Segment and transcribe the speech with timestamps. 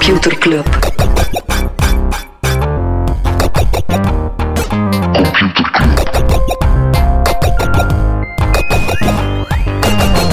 [0.00, 0.64] Computer Club.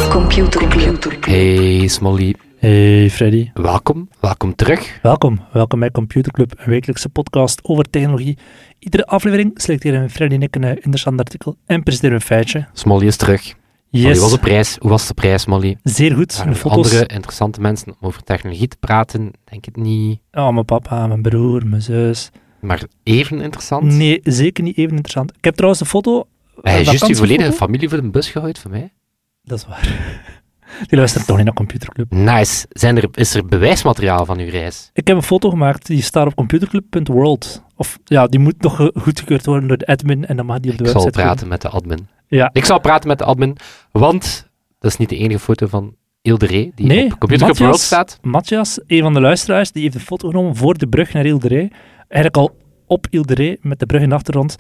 [0.10, 1.26] Computer Club.
[1.26, 4.10] Hey Smolly, Hey Freddy, welkom.
[4.20, 5.00] Welkom terug.
[5.02, 5.40] welkom.
[5.52, 8.38] Welkom bij Computer Club, een wekelijkse podcast over technologie.
[8.80, 12.68] Iedere aflevering selecteren Freddy en ik een interessant artikel en presenteren we een feitje.
[12.74, 13.56] Smolly is terug.
[13.90, 14.76] Yes, was de prijs?
[14.80, 15.78] Hoe was de prijs, Smolly?
[15.84, 16.32] zeer goed.
[16.38, 16.86] Waren De er foto's.
[16.92, 19.32] andere interessante mensen om over technologie te praten?
[19.44, 20.20] Denk het niet.
[20.32, 22.30] Oh, mijn papa, mijn broer, mijn zus.
[22.62, 23.84] Maar even interessant.
[23.84, 25.32] Nee, zeker niet even interessant.
[25.38, 26.28] Ik heb trouwens de foto.
[26.62, 28.94] Hij een heeft juist uw volledige familie voor de bus gegooid van mij.
[29.44, 30.16] Dat is waar.
[30.86, 32.12] Die luistert toch niet naar Computer Club.
[32.12, 32.66] Nice.
[32.70, 34.90] Zijn er, is er bewijsmateriaal van uw reis?
[34.94, 37.64] Ik heb een foto gemaakt, die staat op computerclub.world.
[37.76, 40.72] Of ja, die moet nog ge- goedgekeurd worden door de admin en dan mag die
[40.72, 42.08] op de Ik zal website praten met de admin.
[42.28, 42.50] Ja.
[42.54, 43.58] Ik zal praten met de admin,
[43.92, 47.60] want dat is niet de enige foto van Ilderé die Nee, op Computer Club Matthias-
[47.60, 48.20] World staat.
[48.22, 51.68] Matthias, een van de luisteraars, die heeft een foto genomen voor de brug naar Ilderé.
[52.08, 54.56] Eigenlijk al op Ilderé, met de brug in de achtergrond.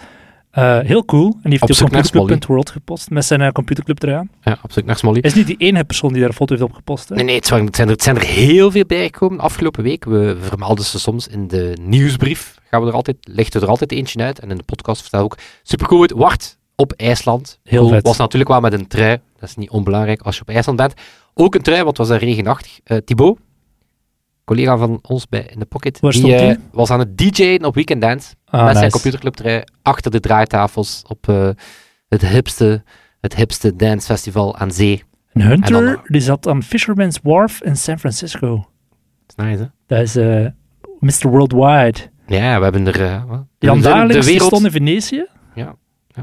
[0.52, 1.26] Eh, heel cool.
[1.26, 4.30] En die heeft Op op computerclub.world gepost met zijn uh, computerclub trui aan.
[4.42, 5.20] Ja, op zoek naar Smolly.
[5.20, 7.10] Is niet die enige persoon die daar een foto heeft opgepost.
[7.10, 7.16] Hè?
[7.16, 10.06] Nee, nee, het zijn, er, het zijn er heel veel bijgekomen afgelopen week.
[10.06, 12.58] We vermelden ze soms in de nieuwsbrief.
[12.70, 14.40] Gaan we er altijd, lichten we er altijd eentje uit.
[14.40, 15.38] En in de podcast vertel ik ook.
[15.64, 17.60] Supercool, het wacht op IJsland.
[17.64, 17.92] Heel Cool.
[17.94, 18.04] vet.
[18.06, 19.20] Was natuurlijk wel met een trui.
[19.40, 20.94] Dat is niet onbelangrijk als je op IJsland bent.
[21.34, 22.80] Ook een trui, want het was daar regenachtig.
[22.84, 23.38] Eh Thibaut,
[24.46, 26.58] collega van ons bij In The Pocket, Waar die stond eh, die?
[26.72, 28.34] was aan het DJ'en op Weekend Dance.
[28.50, 28.92] Ah, met zijn nice.
[28.92, 31.50] computerclub trui achter de draaitafels op eh,
[32.10, 32.84] het hipste,
[33.22, 35.04] het hipste dancefestival aan zee.
[35.34, 38.56] En En Hunter, dan, die zat aan Fisherman's Wharf in San Francisco.
[39.26, 39.68] Dat is nice, hè?
[39.88, 40.46] Dat is eh,
[41.00, 41.30] Mr.
[41.30, 42.00] Worldwide.
[42.28, 43.26] Ja, we hebben er...
[43.28, 43.44] wat?
[43.60, 44.48] Jan zijn Darlings, wereld...
[44.48, 45.26] stond in Venetië.
[45.56, 45.76] Ja,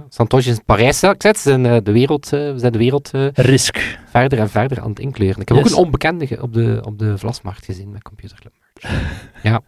[0.09, 2.72] Santosh is in Parijs ja, ik zei het, ze zijn, eh, de wereld, we zijn
[2.72, 3.98] de wereld Risk.
[4.10, 5.41] verder en verder aan het inkleuren.
[5.41, 5.66] Ik heb Yes.
[5.66, 8.53] ook een onbekende op de, op de Vlasmarkt gezien met Computerclub
[9.43, 9.60] ja.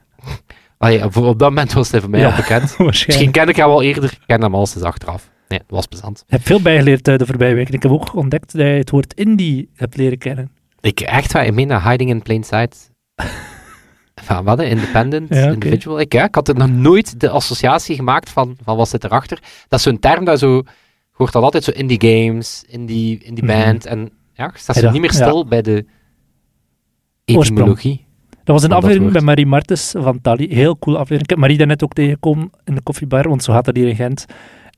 [0.78, 2.26] Allee, voor- op dat moment was hij voor mij Ja.
[2.30, 2.78] al bekend.
[2.78, 5.30] Misschien ken ik hem wel eerder, ik ken hem al sinds achteraf.
[5.48, 6.18] Nee, dat was plezant.
[6.26, 7.74] Ik heb veel bijgeleerd uh, de voorbije weken.
[7.74, 10.50] Ik heb ook ontdekt dat je het woord indie hebt leren kennen.
[10.80, 12.90] Ik echt waar, ik meen naar Hiding in Plain Sight.
[14.22, 16.00] Van wat, independent, Ja, individual.
[16.00, 19.38] Ik, ja, ik had er nog nooit de associatie gemaakt van, van wat zit erachter.
[19.68, 20.62] Dat is zo'n term dat zo,
[21.12, 23.62] hoort dat altijd zo indie games, indie, indie Mhm.
[23.64, 23.86] band.
[23.86, 25.86] En ja, staat zo dat- niet meer stil bij de
[27.24, 28.05] etymologie.
[28.46, 29.20] Dat was een aflevering bij.
[29.20, 30.54] Marie Martens van Tali.
[30.54, 31.22] Heel cool aflevering.
[31.22, 33.96] Ik heb Marie daarnet ook tegengekomen in de koffiebar, want zo gaat dat hier in
[33.96, 34.24] Gent.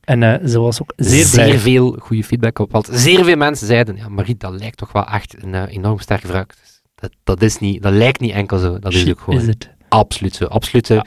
[0.05, 1.59] En eh, ze was ook zeer, blij.
[1.59, 2.73] veel goede feedback op.
[2.73, 5.99] Want zeer veel mensen zeiden, ja, Marie, dat lijkt toch wel echt een eh, enorm
[5.99, 6.45] sterke vrouw.
[6.47, 8.79] Dus Dat, dat, is niet, dat lijkt niet enkel zo.
[8.79, 9.55] Dat is She ook gewoon is
[9.89, 10.45] absoluut zo.
[10.45, 11.05] Absolute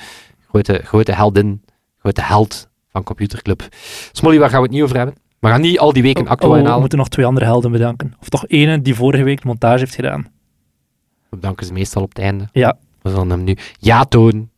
[0.50, 1.62] grote, grote heldin,
[1.98, 3.68] grote held van Computerclub.
[4.12, 5.16] Smolly, waar gaan we het niet over hebben?
[5.40, 7.72] We gaan niet al die weken Oh, actua oh, we moeten nog twee andere helden
[7.72, 8.14] bedanken.
[8.20, 10.28] Of toch ene die vorige week montage heeft gedaan.
[11.32, 12.48] We bedanken ze meestal op het einde.
[12.52, 12.78] Ja.
[13.02, 13.58] We zullen hem nu...
[13.80, 14.50] Ja, Toon.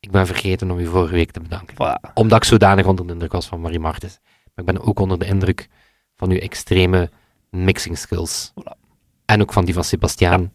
[0.00, 1.74] Ik ben vergeten om u vorige week te bedanken.
[1.74, 2.12] Voilà.
[2.14, 4.18] Omdat ik zodanig onder de indruk was van Marie Martens.
[4.22, 5.68] Maar ik ben ook onder de indruk
[6.16, 7.10] van uw extreme
[7.50, 8.52] mixing skills.
[8.60, 8.78] Voilà.
[9.24, 10.52] En ook van die van Sebastiaan.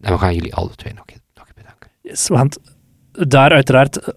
[0.00, 1.04] En we gaan jullie alle twee nog,
[1.34, 1.90] nog bedanken.
[2.00, 2.58] Yes, het
[3.30, 4.14] daar uiteraard eh,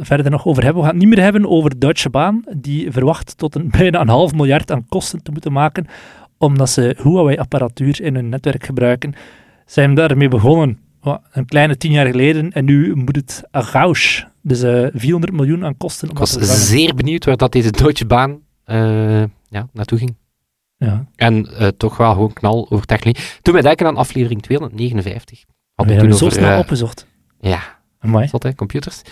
[0.00, 0.82] verder nog over hebben.
[0.82, 4.08] We gaan het niet meer hebben over Deutsche Bahn, die verwacht tot een, bijna een
[4.08, 5.86] half miljard aan kosten te moeten maken,
[6.38, 9.14] omdat ze Huawei-apparatuur in hun netwerk gebruiken.
[9.70, 10.78] Zijn daarmee begonnen
[11.32, 14.28] een kleine tien jaar geleden en nu moet het een gauche.
[14.42, 16.10] Dus eh 400 miljoen aan kosten.
[16.10, 16.32] Ik was
[16.68, 20.16] zeer benieuwd waar dat deze Deutsche Baan eh, ja, naartoe ging.
[20.76, 21.06] Ja.
[21.16, 23.24] En eh, toch wel gewoon knal over technologie.
[23.42, 25.38] Toen wij denken aan aflevering 259.
[25.46, 27.06] We Hadden hebben toen zo over, snel opgezocht.
[27.40, 27.78] ja,
[28.38, 29.02] hè, computers.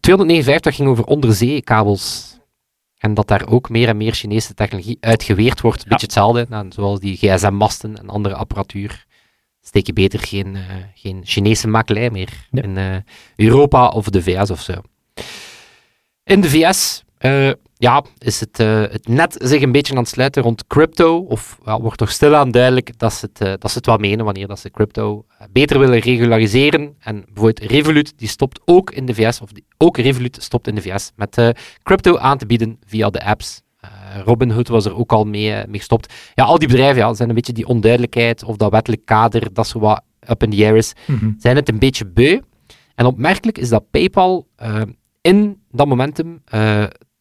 [0.00, 2.36] 259 ging over onderzeekabels.
[2.98, 5.86] En dat daar ook meer en meer Chinese technologie uitgeweerd wordt.
[5.88, 9.06] Beetje hetzelfde, nou, zoals die gsm-masten en andere apparatuur.
[9.68, 10.62] Steek je beter geen, eh,
[10.94, 12.62] geen Chinese makelij meer Ja.
[12.62, 12.96] in eh,
[13.36, 14.72] Europa of de VS of zo.
[16.24, 18.56] In de VS eh, ja, is het,
[18.92, 21.18] het net zich een beetje aan het sluiten rond crypto.
[21.18, 24.58] Of wordt toch stilaan duidelijk dat ze, het, dat ze het wel menen wanneer dat
[24.58, 26.96] ze crypto beter willen regulariseren.
[26.98, 30.74] En bijvoorbeeld Revolut, die stopt ook in de VS, of die, ook Revolut stopt in
[30.74, 33.62] de VS met crypto aan te bieden via de apps.
[34.14, 36.14] Eh, Robinhood was er ook al mee, eh, mee gestopt.
[36.34, 39.66] Ja, al die bedrijven ja, zijn een beetje die onduidelijkheid of dat wettelijk kader, dat
[39.66, 41.30] zo wat up in the air is Mhm.
[41.38, 42.40] zijn het een beetje beu.
[42.94, 44.82] En opmerkelijk is dat PayPal eh,
[45.20, 46.42] in dat momentum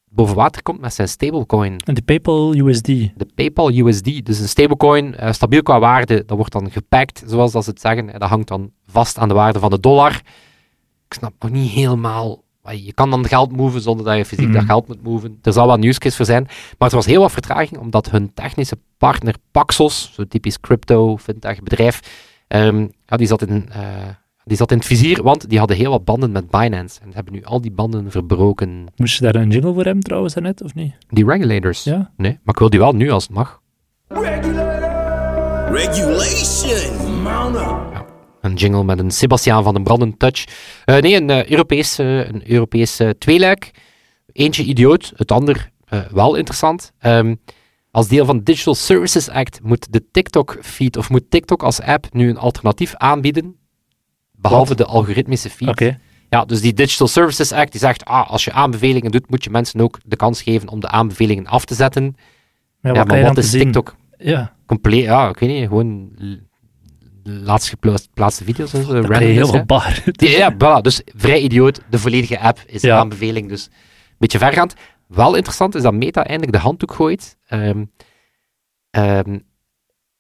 [0.10, 1.78] boven water komt met zijn stablecoin.
[1.86, 2.86] En de PayPal USD.
[2.86, 7.64] De PayPal USD, dus een stablecoin, stabiel qua waarde, dat wordt dan gepakt, zoals dat
[7.64, 8.14] ze het zeggen.
[8.14, 10.22] En dat hangt dan vast aan de waarde van de dollar.
[11.06, 12.42] Ik snap nog niet helemaal...
[12.72, 14.54] Je kan dan geld moven zonder dat je fysiek Mhm.
[14.56, 15.40] dat geld moet moven.
[15.42, 16.48] Er zal wel nieuwsjes voor zijn.
[16.78, 21.64] Maar er was heel wat vertraging, omdat hun technische partner Paxos, zo'n typisch crypto, fintech
[21.64, 22.00] bedrijf,
[22.48, 23.70] ehm, ja, die zat in...
[23.72, 23.82] eh,
[24.48, 27.00] Die zat in het vizier, want die hadden heel wat banden met Binance.
[27.02, 28.86] En hebben nu al die banden verbroken.
[28.96, 30.94] Moest je daar een jingle voor hebben trouwens daarnet, of niet?
[31.10, 31.84] Die regulators.
[31.84, 32.12] Ja?
[32.18, 33.62] Nee, maar ik wil die wel nu als het mag.
[35.72, 37.22] Regulation.
[37.24, 37.87] Mount up.
[38.48, 40.44] Een jingle met een Sebastiaan van den Branden touch.
[40.86, 43.72] Eh, nee, een uh, Europees, uh, een Europees tweeluik.
[44.32, 45.72] Eentje idioot, het ander
[46.12, 46.92] wel interessant.
[47.02, 47.40] Um,
[47.92, 52.06] als deel van de Digital Services Act moet de TikTok-feed, of moet TikTok als app
[52.12, 53.56] nu een alternatief aanbieden,
[54.32, 54.78] behalve Wat?
[54.78, 55.96] de algoritmische feed.
[56.30, 59.50] Ja, dus die Digital Services Act die zegt, ah, als je aanbevelingen doet, moet je
[59.50, 62.16] mensen ook de kans geven om de aanbevelingen af te zetten.
[62.82, 63.62] Ja, maar wat is zien?
[63.62, 63.96] TikTok?
[64.18, 66.10] Ja, Compleet, ja, ik weet niet, gewoon
[67.28, 68.72] laatst geplaatste video's
[69.20, 69.52] je heel is.
[70.38, 71.82] Ja, voilà, dus vrij idioot.
[71.90, 72.98] De volledige app is Ja.
[72.98, 74.74] aanbeveling, dus een beetje vergaand.
[75.08, 77.38] Wel interessant is dat Meta eindelijk de handdoek gooit.
[77.48, 77.86] Ehm,
[78.90, 79.38] ehm,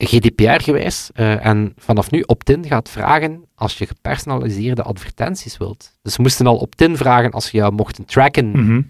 [0.03, 1.09] GDPR-gewijs.
[1.13, 5.91] eh, en vanaf nu opt-in gaat vragen als je gepersonaliseerde advertenties wilt.
[6.01, 8.81] Dus ze moesten al opt-in vragen als je jou mochten tracken Mhm.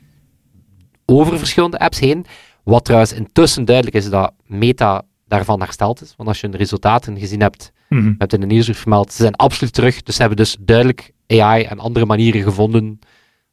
[1.06, 2.26] over verschillende apps heen.
[2.64, 6.14] Wat trouwens intussen duidelijk is dat Meta daarvan hersteld is.
[6.18, 8.06] Want als je de resultaten gezien hebt, Mhm.
[8.08, 10.04] je hebt in de nieuwsbrief vermeld, ze zijn absoluut terug.
[10.04, 13.00] Dus ze hebben dus duidelijk AI en andere manieren gevonden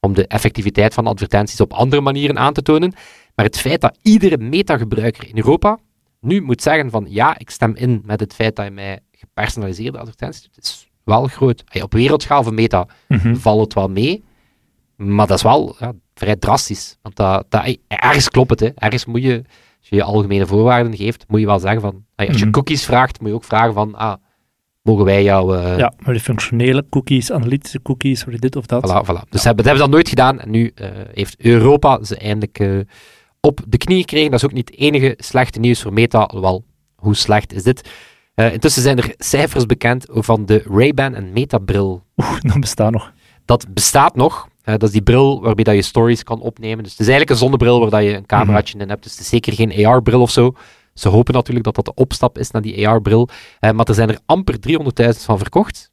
[0.00, 2.92] om de effectiviteit van advertenties op andere manieren aan te tonen.
[3.34, 5.78] Maar het feit dat iedere meta-gebruiker in Europa
[6.20, 9.98] nu moet zeggen van ja, ik stem in met het feit dat je mij gepersonaliseerde
[9.98, 11.62] advertenties doet, is wel groot.
[11.68, 13.34] Hey, op wereldschaal van meta Mhm.
[13.34, 14.24] valt het wel mee,
[14.96, 16.98] maar dat is wel ja, vrij drastisch.
[17.02, 18.68] Want dat, dat, ergens klopt het, hè.
[18.74, 19.36] ergens moet je,
[19.80, 22.52] als je je algemene voorwaarden geeft, moet je wel zeggen van, hey, als je Mhm.
[22.52, 24.14] cookies vraagt, moet je ook vragen van, ah,
[24.84, 25.56] mogen wij jou...
[25.58, 28.88] eh, Ja, maar de functionele cookies, analytische cookies, voor dit of dat.
[28.88, 29.28] Voilà, voilà.
[29.28, 30.40] Dus hebben, dat hebben ze dan nooit gedaan.
[30.40, 32.68] En nu eh, heeft Europa ze eindelijk eh,
[33.40, 34.30] op de knie gekregen.
[34.30, 36.18] Dat is ook niet het enige slechte nieuws voor Meta.
[36.22, 36.64] Alhoewel,
[36.94, 37.88] hoe slecht is dit?
[38.34, 42.02] Intussen zijn er cijfers bekend van de Ray-Ban en Meta-bril.
[42.16, 43.12] Oeh, dat bestaat nog.
[43.44, 44.48] Dat bestaat nog.
[44.64, 46.82] Dat is die bril waarmee dat je stories kan opnemen.
[46.82, 49.02] Dus het is eigenlijk een zonnebril waar dat je een cameraatje in hebt.
[49.02, 50.54] Dus het is zeker geen AR-bril of zo.
[50.94, 53.28] Ze hopen natuurlijk dat dat de opstap is naar die AR-bril.
[53.60, 55.92] Eh, maar er zijn er amper 300.000 van verkocht.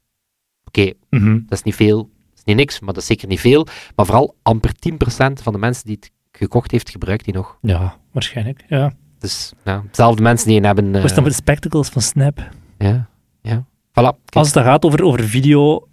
[0.64, 1.32] Oké, Mhm.
[1.46, 3.66] dat is niet veel, dat is niet niks, maar dat is zeker niet veel.
[3.96, 7.58] Maar vooral amper 10% van de mensen die het gekocht heeft, gebruikt die nog.
[7.60, 8.64] Ja, waarschijnlijk.
[8.68, 8.92] Ja.
[9.18, 10.84] Dus ja, dezelfde mensen die een hebben.
[10.86, 12.48] eh, Hoe is dat met de spectacles van Snap?
[12.78, 13.08] ja,
[13.42, 13.64] ja.
[13.90, 13.92] Voilà.
[13.92, 15.88] Kijk, Als het dan gaat over, over video,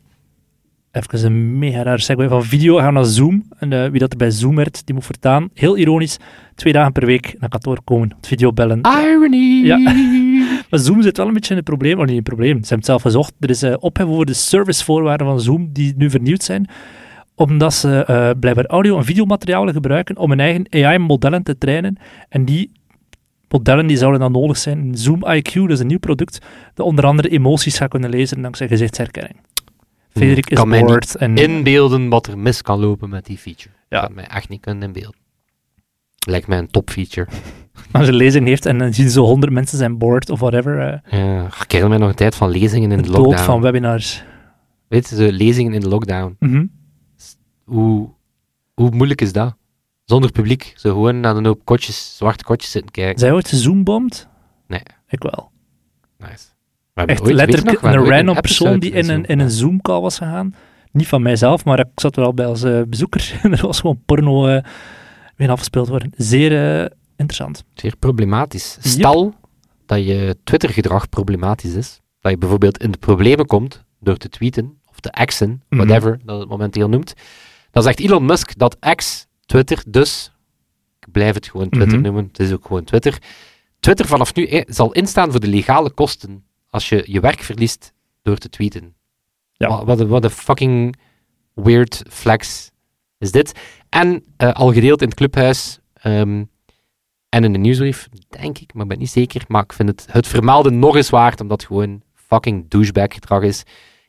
[1.08, 3.44] even een mega raar segue van video gaan naar Zoom.
[3.58, 6.18] En eh, wie dat er bij Zoom werd, die moet voortaan, heel ironisch,
[6.56, 8.82] twee dagen per week naar kantoor komen, het videobellen.
[8.82, 9.66] Irony!
[9.66, 9.78] Ja.
[10.70, 12.58] Maar Zoom zit wel een beetje in het probleem, of niet in het probleem, ze
[12.58, 13.34] hebben het zelf gezocht.
[13.40, 16.70] Er is eh ophef over de servicevoorwaarden van Zoom, die nu vernieuwd zijn,
[17.36, 21.98] omdat ze eh, blijkbaar audio- en videomaterialen gebruiken om hun eigen AI-modellen te trainen.
[22.30, 22.72] En die
[23.50, 26.40] modellen die zouden dan nodig zijn in Zoom IQ, dat is een nieuw product,
[26.74, 29.36] dat onder andere emoties gaat kunnen lezen dankzij gezichtsherkenning.
[30.10, 33.76] Frederik is kan mij bored en Inbeelden wat er mis kan lopen met die feature.
[33.90, 34.00] Ja.
[34.02, 35.20] Kan mij echt niet kunnen inbeelden.
[36.28, 37.28] Lijkt mij een topfeature.
[37.92, 41.20] als je lezing heeft en dan zien zo honderd mensen zijn bored of whatever, eh,
[41.20, 43.44] Ja, ik herinner mij nog een tijd van lezingen in de de dood lockdown.
[43.46, 44.24] van webinars.
[44.88, 46.36] Weet je, lezingen in de lockdown.
[46.40, 46.66] Mhm.
[47.64, 48.10] Hoe,
[48.74, 49.56] hoe moeilijk is dat?
[50.06, 53.20] Zonder publiek, zo gewoon naar een hoop kotjes, zwarte kotjes zitten kijken.
[53.20, 54.28] Zij ooit gezoombomd?
[54.68, 54.82] Nee.
[55.08, 55.52] Ik wel.
[56.18, 56.46] Nice.
[57.08, 60.56] Echt ooit- letterlijk nog, een random persoon die in een, in een Zoom-call was gegaan.
[60.92, 63.40] Niet van mijzelf, maar ik zat wel bij als eh, bezoeker.
[63.52, 64.64] er was gewoon porno eh
[65.36, 66.12] weer afgespeeld worden.
[66.18, 67.64] Zeer eh, interessant.
[67.74, 68.74] Zeer problematisch.
[68.82, 68.84] Yep.
[68.86, 69.34] Stel
[69.86, 74.78] dat je Twitter-gedrag problematisch is, dat je bijvoorbeeld in de problemen komt door te tweeten,
[74.90, 75.86] of te xen, Mhm.
[75.86, 77.14] whatever dat het momenteel noemt,
[77.72, 80.32] dan zegt Elon Musk dat X, Twitter, dus,
[81.00, 82.02] ik blijf het gewoon Twitter Mhm.
[82.04, 83.18] noemen, het is ook gewoon Twitter,
[83.80, 88.38] Twitter vanaf nu zal instaan voor de legale kosten als je je werk verliest door
[88.38, 88.96] te tweeten.
[89.54, 89.86] Ja.
[89.86, 90.96] Wat een wat een fucking
[91.54, 92.72] weird flex
[93.18, 93.60] is dit.
[93.90, 96.44] En eh, al gedeeld in het clubhuis ehm,
[97.30, 99.44] en in de nieuwsbrief, denk ik, maar ik ben niet zeker.
[99.48, 103.42] Maar ik vind het, het vermelden nog eens waard, omdat het gewoon fucking douchebag gedrag
[103.42, 103.64] is.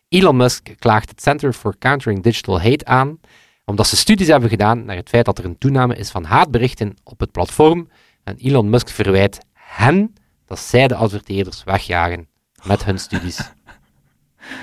[0.09, 3.21] Elon Musk klaagt het Center for Countering Digital Hate aan,
[3.65, 6.95] omdat ze studies hebben gedaan naar het feit dat er een toename is van haatberichten
[7.05, 7.89] op het platform.
[8.25, 10.15] En Elon Musk verwijt hen
[10.47, 12.29] dat zij de adverteerders wegjagen
[12.65, 13.53] met hun studies.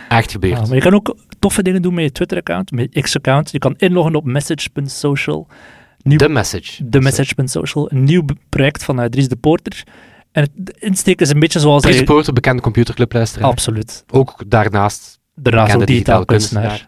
[0.10, 0.60] Echt gebeurd.
[0.60, 3.52] Ja, maar je kan ook toffe dingen doen met je Twitter-account, met je X-account.
[3.52, 5.48] Je kan inloggen op message.social.
[5.98, 6.90] De message.
[6.90, 7.92] de message.social.
[7.92, 9.84] Een nieuw project van uh, Dries de Porter.
[10.32, 11.82] En het insteek is een beetje zoals...
[11.82, 13.50] Dries de Poorter, bekende computerclubluisteraar.
[13.50, 14.04] Absoluut.
[14.12, 16.88] Ook daarnaast Daarna zo bekende digitaal kunstenaar.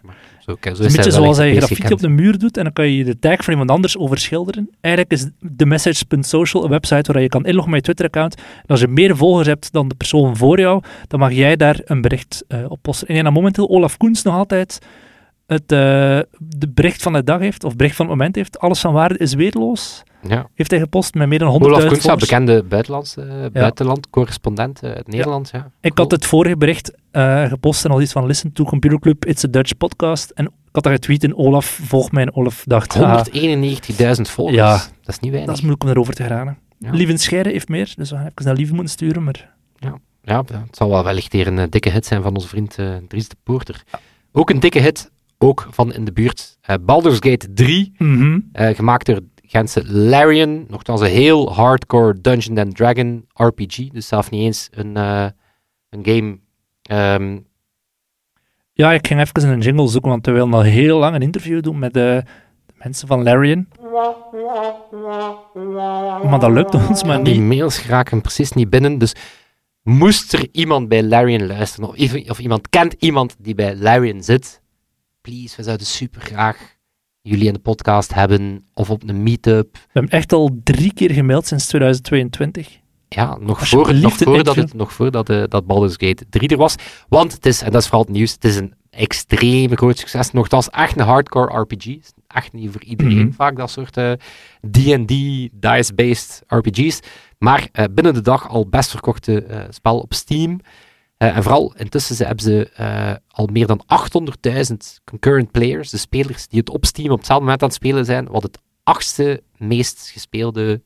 [0.62, 3.04] Zo is een beetje zoals je graffiti op de muur doet en dan kan je
[3.04, 4.70] de tag van iemand anders overschilderen.
[4.80, 8.34] Eigenlijk is themessage.social een website waar je kan inloggen met je Twitter-account.
[8.34, 11.80] En als je meer volgers hebt dan de persoon voor jou, dan mag jij daar
[11.84, 13.08] een bericht eh, op posten.
[13.08, 14.78] En dan momenteel Olaf Koens nog altijd
[15.46, 18.58] het eh, de bericht van de dag heeft, of bericht van het moment heeft.
[18.58, 20.02] Alles van waarde is weerloos.
[20.28, 20.48] Ja.
[20.54, 25.06] Heeft hij gepost met meer dan 100.000 Olaf Koenstra, bekende buitenlandse, eh, buitenland-correspondent eh, uit
[25.08, 25.50] Nederland.
[25.52, 25.70] Ja.
[25.80, 29.24] Ik had het vorige bericht eh, gepost en al iets van Listen to Computer Club,
[29.26, 30.30] It's a Dutch podcast.
[30.30, 34.56] En ik had daar getweet en Olaf volgt mij en Olaf dacht, ah, 191.000 volgers.
[34.56, 34.72] Ja.
[34.76, 35.46] Dat is niet weinig.
[35.46, 36.58] dat is moeilijk om erover te geraken.
[36.78, 36.90] Ja.
[36.90, 39.58] Lieven Scheire heeft meer, dus we gaan even naar Lieven moeten sturen, maar...
[40.22, 42.76] Ja, het zal wel wellicht weer een eh, dikke hit zijn van onze vriend
[43.08, 43.82] Dries de Poorter.
[44.32, 46.58] Ook een dikke hit, ook van in de buurt.
[46.80, 48.38] Baldur's Gate 3, Mhm.
[48.52, 50.64] gemaakt door Gentse Larian.
[50.68, 53.88] Nogthans een heel hardcore Dungeon and Dragon RPG.
[53.88, 55.26] Dus zelf niet eens een, eh,
[55.88, 56.38] een game...
[56.82, 57.38] ehm,
[58.72, 61.62] Ja, ik ging even een jingle zoeken, want we willen al heel lang een interview
[61.62, 62.22] doen met de,
[62.66, 63.68] de mensen van Larian.
[66.28, 67.58] Maar dat lukt ons maar die niet.
[67.58, 68.98] mails geraken precies niet binnen.
[68.98, 69.14] Dus
[69.82, 74.60] moest er iemand bij Larian luisteren, of, of iemand kent iemand die bij Larian zit,
[75.20, 76.78] please, we zouden super graag
[77.22, 79.72] jullie in de podcast hebben, of op een meetup.
[79.72, 82.78] We hebben echt al drie keer gemaild sinds 2022.
[83.08, 86.74] Ja, nog, voor, nog voordat, het, nog voordat eh, dat Baldur's Gate 3 er was.
[87.08, 90.30] Want het is, en dat is vooral het nieuws, het is een extreem groot succes.
[90.30, 91.96] Nogthans, echt een hardcore RPG.
[92.26, 93.32] Echt niet voor iedereen Mhm.
[93.32, 94.12] vaak, dat soort eh,
[94.70, 95.08] D&D,
[95.52, 97.00] dice-based RPG's.
[97.38, 100.60] Maar eh, binnen de dag al best verkochte spel op Steam.
[101.20, 105.96] Eh, en vooral, intussen ze- hebben ze eh, al meer dan 800.000 concurrent players, de
[105.96, 109.42] spelers die het op Steam op hetzelfde moment aan het spelen zijn, wat het achtste
[109.56, 110.82] meest gespeelde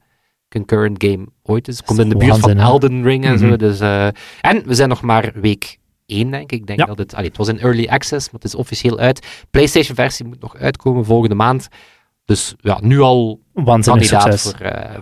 [0.49, 1.83] concurrent game ooit is.
[1.83, 2.59] Komt in de buurt van?
[2.59, 3.47] Elden Ring en zo.
[3.47, 3.57] Mhm.
[3.59, 4.07] Dus, eh,
[4.41, 6.61] en we zijn nog maar week 1, denk ik.
[6.61, 6.85] Ik denk Ja.
[6.87, 9.27] dat het, allee, het was in early access, maar het is officieel uit.
[9.51, 11.69] PlayStation-versie moet nog uitkomen volgende maand.
[12.25, 14.53] Dus ja, nu al Waanzinnig kandidaat succes.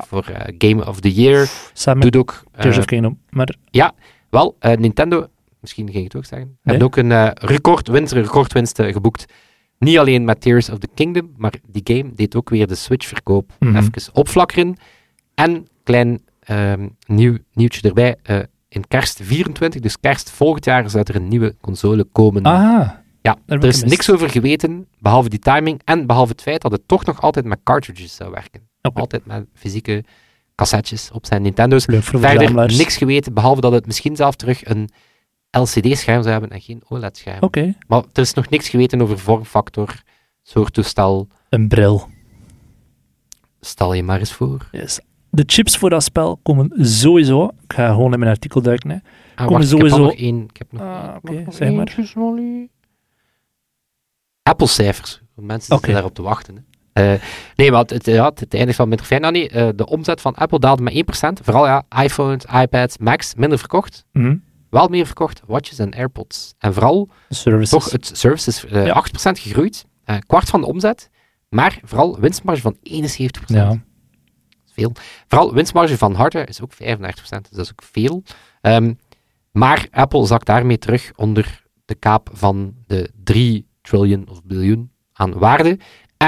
[0.08, 1.48] voor, voor Game of the Year.
[1.72, 2.42] Samen Doet ook...
[2.58, 3.18] Tears of Kingdom.
[3.30, 3.54] Maar
[4.32, 5.26] wel, eh, Nintendo,
[5.60, 6.56] misschien ging je het ook zeggen, Nee.
[6.62, 9.24] hebben ook een eh, recordwinst, een recordwinst eh, geboekt.
[9.78, 13.52] Niet alleen met Tears of the Kingdom, maar die game deed ook weer de Switch-verkoop
[13.58, 13.76] Mhm.
[13.76, 14.76] even opflakkeren.
[15.34, 18.16] En, klein ehm, nieuw, nieuwtje erbij,
[18.68, 22.42] in kerst 24, dus kerst volgend jaar, zou er een nieuwe console komen.
[22.42, 22.90] ah,
[23.22, 26.72] ja, er ik is niks over geweten, behalve die timing en behalve het feit dat
[26.72, 28.68] het toch nog altijd met cartridges zou werken.
[28.80, 30.04] Altijd met fysieke
[30.70, 31.84] cassettes op zijn Nintendo's.
[31.88, 34.88] Verder niks geweten, behalve dat het misschien zelf terug een
[35.50, 37.38] LCD-scherm zou hebben en geen OLED-scherm.
[37.40, 40.02] Oké, Maar er is nog niks geweten over vormfactor,
[40.42, 41.28] soort toestel.
[41.48, 42.08] een bril.
[43.60, 44.68] Stel je maar eens voor.
[44.72, 45.00] Yes.
[45.30, 47.44] De chips voor dat spel komen sowieso.
[47.64, 48.90] Ik ga gewoon in mijn artikel duiken.
[48.90, 48.96] Hè.
[48.96, 49.02] Ah,
[49.46, 50.44] Komen wacht, ik heb sowieso- er nog één.
[50.44, 51.78] Ik heb nog, Ah, nog zeg maar.
[51.78, 52.68] eentje, sorry.
[54.42, 55.20] Apple-cijfers.
[55.34, 55.92] Mensen zitten Oké.
[55.92, 56.56] daarop te wachten.
[56.56, 56.62] Hè.
[56.92, 57.12] Eh,
[57.56, 59.20] nee, maar het, het, ja, het, het eindigt wel minder fijn.
[59.20, 61.40] Nou, nee, eh, de omzet van Apple daalde met 1%.
[61.42, 64.04] Vooral ja, iPhones, iPads, Macs, minder verkocht.
[64.12, 64.36] Mhm.
[64.70, 66.54] Wel meer verkocht, watches en AirPods.
[66.58, 67.70] En vooral Services.
[67.70, 68.92] Toch, het service is eh, Ja.
[68.92, 71.10] 8% gegroeid, eh, kwart van de omzet,
[71.48, 73.58] maar vooral winstmarge van 71%.
[73.58, 73.68] Ja.
[73.68, 73.78] Dat
[74.66, 74.92] is veel.
[75.28, 78.22] Vooral winstmarge van hardware is ook 35%, dus dat is ook veel.
[78.60, 78.94] Ehm,
[79.50, 85.38] maar Apple zakt daarmee terug onder de kaap van de 3 triljoen of biljoen aan
[85.38, 85.78] waarde.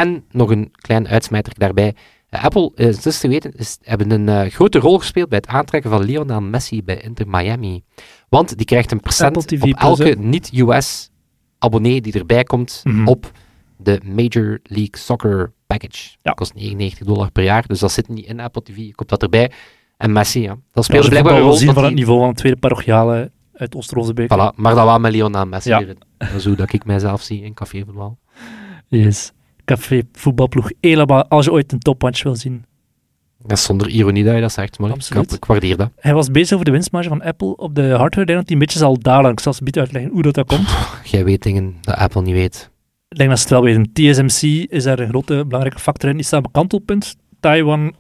[0.01, 1.95] En nog een klein uitsmijter daarbij.
[2.29, 5.47] Eh, Apple, eh, is te weten, is, hebben een eh, grote rol gespeeld bij het
[5.47, 7.83] aantrekken van Lionel Messi bij Inter Miami.
[8.29, 11.11] Want die krijgt een percent op Plus, elke niet-US
[11.59, 13.07] abonnee die erbij komt Mhm.
[13.09, 13.31] op
[13.77, 16.09] de Major League Soccer package.
[16.11, 16.17] Ja.
[16.23, 18.77] Dat kost 99 dollar per jaar, dus dat zit niet in Apple TV.
[18.77, 19.51] Je koopt dat erbij.
[19.97, 20.49] En Messi, ja.
[20.49, 21.53] Dat Als speelde je blijkbaar een rol.
[21.53, 24.33] zien van het niveau van de tweede parochiale uit Oost-Rozenbeek.
[24.33, 25.81] Voilà, maar dat wel met Lionel Messi Ja.
[25.81, 25.99] erin.
[26.19, 28.19] Dat is hoe dat ik mijzelf zie in Café Voetbal.
[28.89, 29.33] Yes.
[29.65, 32.65] Café voetbalploeg helemaal, als je ooit een topmatch wil zien.
[33.47, 35.33] Is zonder ironie dat je dat zegt, maar ik, Absoluut.
[35.33, 35.91] ik waardeer dat.
[35.97, 38.43] Hij was bezig over de winstmarge van Apple op de hardware.
[38.43, 39.31] Die een beetje zal dalen.
[39.31, 40.69] Ik zal ze een beetje uitleggen hoe dat, dat komt.
[41.05, 42.71] Jij weet dingen dat Apple niet weet.
[43.09, 43.93] Ik denk dat ze het wel weten.
[43.93, 46.17] TSMC is daar een grote belangrijke factor in.
[46.17, 47.17] Die staat op kantelpunt.
[47.41, 47.95] Taiwan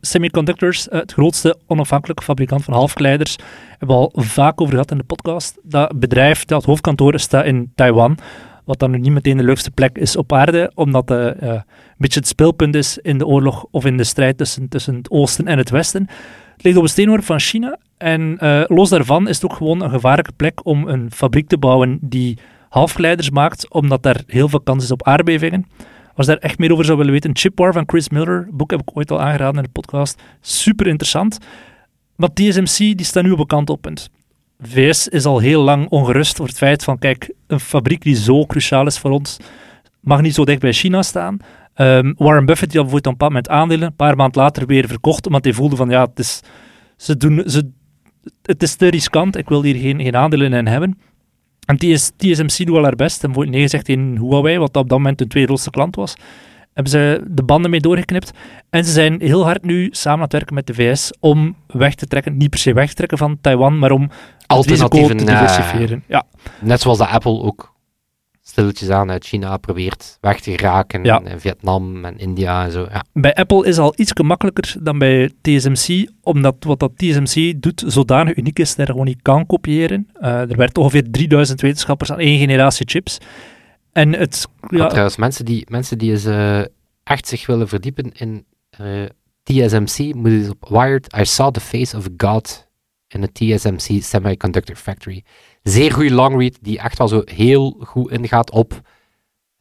[0.00, 3.36] Semiconductors, eh, het grootste onafhankelijke fabrikant van halfgeleiders,
[3.68, 5.58] hebben we al vaak over gehad in de podcast.
[5.62, 8.18] Dat bedrijf, dat hoofdkantoor, staat in Taiwan.
[8.64, 11.62] Wat dan nu niet meteen de leukste plek is op aarde, omdat het eh, een
[11.98, 15.46] beetje het speelpunt is in de oorlog of in de strijd tussen, tussen het oosten
[15.46, 16.06] en het westen.
[16.52, 17.78] Het ligt op een steenworp van China.
[17.98, 21.58] En eh, los daarvan is het ook gewoon een gevaarlijke plek om een fabriek te
[21.58, 25.66] bouwen die halfgeleiders maakt, omdat daar heel veel kans is op aardbevingen.
[26.14, 28.70] Als je daar echt meer over zou willen weten, Chip War van Chris Miller, boek
[28.70, 31.38] heb ik ooit al aangeraden in de podcast, super interessant.
[32.16, 34.10] Maar TSMC die staat nu op een kantelpunt.
[34.60, 38.46] VS is al heel lang ongerust over het feit van, kijk, een fabriek die zo
[38.46, 39.36] cruciaal is voor ons,
[40.00, 41.36] mag niet zo dicht bij China staan.
[41.74, 45.26] Ehm, Warren Buffett die had bijvoorbeeld een moment aandelen, een paar maanden later weer verkocht,
[45.26, 46.40] omdat hij voelde van ja, het is,
[46.96, 47.70] ze doen, ze,
[48.42, 50.98] het is te riskant, ik wil hier geen, geen aandelen in hebben.
[51.66, 54.98] En TS, TSMC doet al haar best, en wordt neergezegd in Huawei, wat op dat
[54.98, 56.16] moment hun tweede grootste klant was
[56.74, 58.30] hebben ze de banden mee doorgeknipt.
[58.70, 61.94] En ze zijn heel hard nu samen aan het werken met de VS om weg
[61.94, 65.18] te trekken, niet per se weg te trekken van Taiwan, maar om risico te Alternatieven,
[65.18, 66.04] eh, diversifiëren.
[66.08, 66.24] Ja,
[66.60, 67.74] Net zoals dat Apple ook
[68.46, 71.04] stilletjes aan uit China probeert weg te geraken.
[71.04, 71.22] Ja.
[71.22, 72.86] En Vietnam en India en zo.
[72.90, 73.04] Ja.
[73.12, 78.36] bij Apple is al iets gemakkelijker dan bij TSMC, omdat wat dat TSMC doet zodanig
[78.36, 80.08] uniek is dat je gewoon niet kan kopiëren.
[80.12, 83.18] Eh, er werd ongeveer 3000 wetenschappers aan één generatie chips.
[83.94, 86.62] En het, Maar trouwens, mensen die, mensen die eens, eh,
[87.02, 89.04] echt zich willen verdiepen in eh,
[89.42, 91.16] TSMC, moeten eens op Wired.
[91.16, 92.68] I saw the face of God
[93.08, 95.24] in a TSMC semiconductor factory.
[95.62, 98.80] Zeer goede longread, die echt wel zo heel goed ingaat op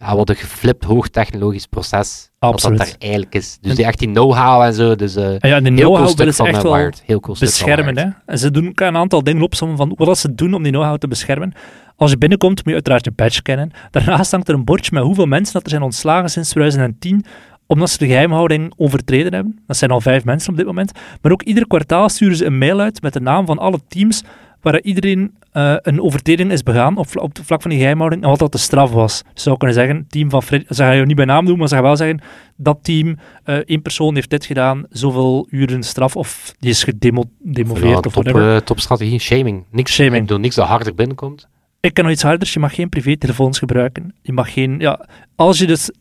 [0.06, 2.32] ja, wat een geflipt hoogtechnologisch proces.
[2.40, 2.78] Absoluut.
[2.78, 3.58] Wat dat daar eigenlijk is.
[3.62, 4.96] Dus die echt die know-how en zo.
[4.96, 6.90] Dus ah ja, de know-how willen ze echt wel.
[7.06, 7.98] Heel cool beschermen.
[7.98, 8.10] Hè?
[8.26, 10.98] En ze doen ook een aantal dingen opzommen van wat ze doen om die know-how
[10.98, 11.54] te beschermen.
[11.96, 13.72] Als je binnenkomt, moet je uiteraard je badge kennen.
[13.92, 17.26] Daarnaast hangt er een bordje met hoeveel mensen dat er zijn ontslagen sinds 2010
[17.68, 19.60] omdat ze de geheimhouding overtreden hebben.
[19.68, 20.92] Dat zijn al vijf mensen op dit moment.
[21.22, 24.24] Maar ook ieder kwartaal sturen ze een mail uit met de naam van alle teams
[24.62, 28.30] waar iedereen eh, een overtreding is begaan op, op het vlak van die geheimhouding en
[28.30, 29.24] wat dat de straf was.
[29.34, 31.68] Dus zou kunnen zeggen, team van Fred, ze gaan je niet bij naam doen, maar
[31.68, 32.22] ze gaan wel zeggen,
[32.56, 37.84] dat team, eh één persoon heeft dit gedaan, zoveel uren straf, of die is gedemoveerd
[37.84, 38.56] Ja, of top, whatever.
[38.56, 39.66] eh, topstrategie, shaming.
[39.72, 40.22] Niks, Shaming.
[40.22, 41.48] Ik doe niks dat harder binnenkomt.
[41.80, 42.54] Ik ken nog iets harders.
[42.54, 44.16] Je mag geen privételefoons gebruiken.
[44.22, 44.80] Je mag geen...
[44.80, 45.06] Ja,
[45.36, 45.92] als je dus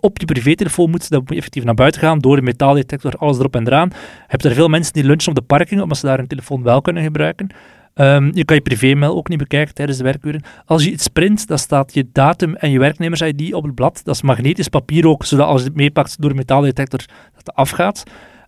[0.00, 3.38] op je privételefoon moet, dan moet je effectief naar buiten gaan, door de metaaldetector, alles
[3.38, 3.88] erop en eraan.
[3.92, 3.96] Je
[4.26, 6.80] hebt er veel mensen die lunchen op de parking, omdat ze daar hun telefoon wel
[6.80, 7.48] kunnen gebruiken.
[7.96, 10.42] Ehm, je kan je privémail ook niet bekijken tijdens de werkuren.
[10.64, 14.00] Als je iets print, dan staat je datum en je werknemers-ID op het blad.
[14.04, 17.54] Dat is magnetisch papier ook, zodat als je het meepakt door de metaaldetector, dat het
[17.54, 18.02] afgaat.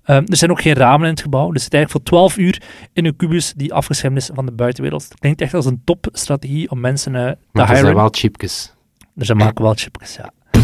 [0.04, 1.50] Ehm, er zijn ook geen ramen in het gebouw.
[1.50, 4.52] Dus het is eigenlijk voor 12 uur in een kubus die afgeschermd is van de
[4.52, 5.02] buitenwereld.
[5.02, 7.84] Het klinkt echt als een topstrategie om mensen eh, te Maar ze hiren.
[7.84, 8.74] zijn wel cheapjes.
[9.14, 10.30] Dus ze maken wel chipjes, ja.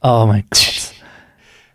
[0.00, 0.94] Oh my god.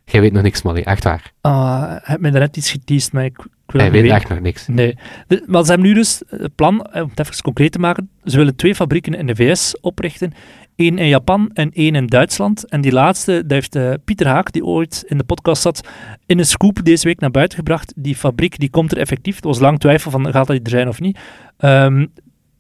[0.06, 0.82] Jij weet nog niks, Molly.
[0.82, 1.32] Echt waar.
[1.41, 3.38] Ah, heb me daarnet iets geteased, maar ik,
[3.79, 4.67] het weet echt nog niks.
[4.67, 4.97] Nee.
[5.27, 8.10] De- maar ze hebben nu dus het plan, eh, om het even concreet te maken,
[8.23, 10.34] ze willen twee fabrieken in de VS oprichten.
[10.75, 12.69] Eén in Japan en één in Duitsland.
[12.69, 15.88] En die laatste, dat heeft eh, Pieter Haak, die ooit in de podcast zat,
[16.25, 17.93] in een scoop deze week naar buiten gebracht.
[17.95, 19.41] Die fabriek die komt er effectief.
[19.41, 21.19] Er was lang twijfel van, gaat dat er zijn of niet?
[21.57, 22.05] Ehm,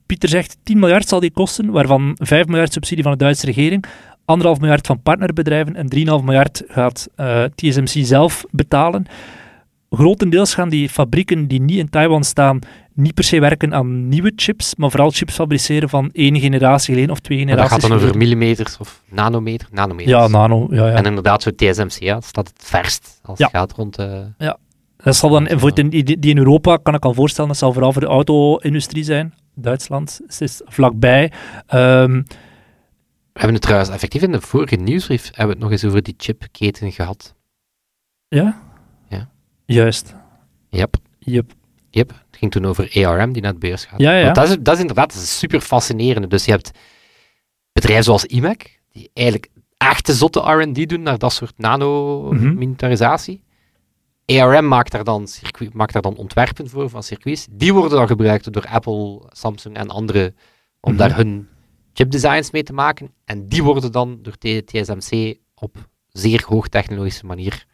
[0.05, 3.85] Pieter zegt, 10 miljard zal die kosten, waarvan 5 miljard subsidie van de Duitse regering,
[4.25, 9.05] 1,5 miljard van partnerbedrijven en 3,5 miljard gaat eh, TSMC zelf betalen.
[9.95, 12.59] Grotendeels gaan die fabrieken die niet in Taiwan staan,
[12.93, 17.11] niet per se werken aan nieuwe chips, maar vooral chips fabriceren van één generatie geleden
[17.11, 19.67] of twee Maar dat generaties gaat dan over millimeters of nanometer?
[19.71, 20.11] Nanometers.
[20.11, 20.67] Ja, nano.
[20.69, 20.93] Ja, ja.
[20.93, 23.45] En inderdaad, zo TSMC, ja, staat het verst als Ja.
[23.45, 23.97] het gaat rond...
[23.97, 24.19] eh,
[25.03, 27.91] Dat zal dan, voor die, die in Europa, kan ik al voorstellen, dat zal vooral
[27.91, 29.33] voor de auto-industrie zijn.
[29.55, 31.31] Duitsland is- is vlakbij.
[31.67, 32.11] Ehm,
[33.33, 36.03] We hebben het trouwens effectief in de vorige nieuwsbrief hebben we het nog eens over
[36.03, 37.35] die chipketen gehad.
[38.27, 38.69] ja?
[39.73, 40.15] Juist.
[40.69, 40.95] Yep.
[41.19, 41.51] Yep.
[41.89, 42.09] Yep.
[42.09, 43.99] Het ging toen over ARM die naar de beurs gaat.
[43.99, 44.23] Ja, ja.
[44.23, 46.29] Want dat, is, dat is inderdaad dat is super fascinerend.
[46.29, 46.71] Dus je hebt
[47.73, 51.67] bedrijven zoals IMEC, die eigenlijk echte zotte R&D doen naar dat soort Mhm.
[51.69, 53.43] nano-miniaturisatie.
[54.25, 57.47] ARM maakt daar, dan circuit, maakt daar dan ontwerpen voor van circuits.
[57.49, 60.35] Die worden dan gebruikt door Apple, Samsung en anderen
[60.79, 60.99] om Mhm.
[61.01, 61.47] daar hun
[61.93, 63.13] chipdesigns mee te maken.
[63.25, 67.65] En die worden dan door TSMC op zeer hoogtechnologische manier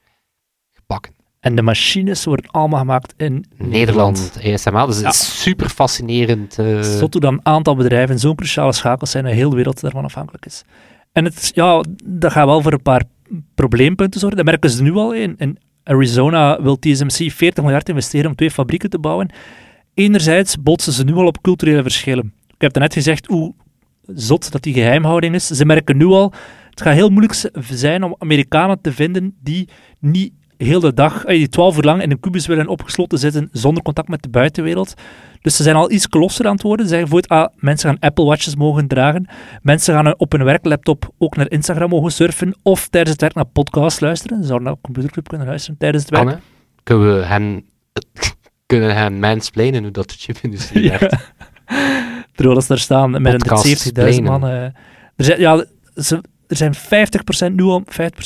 [0.71, 1.15] gebakken.
[1.47, 4.85] En de machines worden allemaal gemaakt in Nederland, ASML.
[4.85, 5.05] Dus Ja.
[5.05, 6.59] het is super fascinerend.
[6.59, 9.81] eh, Tot hoe dan een aantal bedrijven zo'n cruciale schakels zijn en heel de wereld
[9.81, 10.63] daarvan afhankelijk is.
[11.11, 13.03] En het, ja, dat gaat wel voor een paar
[13.55, 14.37] probleempunten zorgen.
[14.37, 15.35] Dat merken ze nu al in.
[15.37, 19.29] In Arizona wil TSMC 40 miljard investeren om twee fabrieken te bouwen.
[19.93, 22.33] Enerzijds botsen ze nu al op culturele verschillen.
[22.47, 23.53] Ik heb net gezegd hoe
[24.05, 25.47] zot dat die geheimhouding is.
[25.47, 26.33] Ze merken nu al,
[26.69, 31.37] het gaat heel moeilijk zijn om Amerikanen te vinden die niet heel de dag, eh,
[31.37, 34.93] die 12 uur lang in een kubus willen opgesloten zitten zonder contact met de buitenwereld.
[35.41, 36.85] Dus ze zijn al iets klosser aan het worden.
[36.85, 39.27] Ze zeggen bijvoorbeeld, ah, mensen gaan Apple Watches mogen dragen.
[39.61, 42.55] Mensen gaan op hun werklaptop ook naar Instagram mogen surfen.
[42.63, 44.41] Of tijdens het werk naar podcasts luisteren.
[44.41, 46.39] Ze zouden naar Computerclub kunnen luisteren tijdens het werk.
[46.83, 47.65] Kunnen we hen,
[48.65, 51.15] kunnen hen mansplainen hoe dat de chipindustrie werkt?
[52.35, 54.43] Terwijl ze daar staan met een Podcast 70.000 man.
[54.43, 54.73] er
[55.15, 55.65] zijn, ja,
[55.95, 56.75] ze, er zijn
[57.51, 57.83] 50% nu al,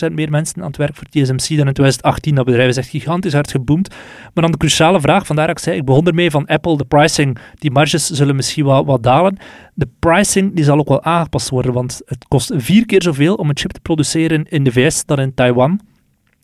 [0.10, 2.36] 50% meer mensen aan het werk voor TSMC dan in 2018.
[2.36, 3.90] Dat bedrijf is echt gigantisch hard geboomd.
[4.34, 6.86] Maar dan de cruciale vraag, vandaar dat ik zei, ik begon ermee van Apple, de
[6.86, 9.38] pricing, die marges zullen misschien wat, wat dalen.
[9.74, 13.50] De pricing die zal ook wel aangepast worden, want het kost vier keer zoveel om
[13.50, 15.72] een chip te produceren in de VS dan in Taiwan.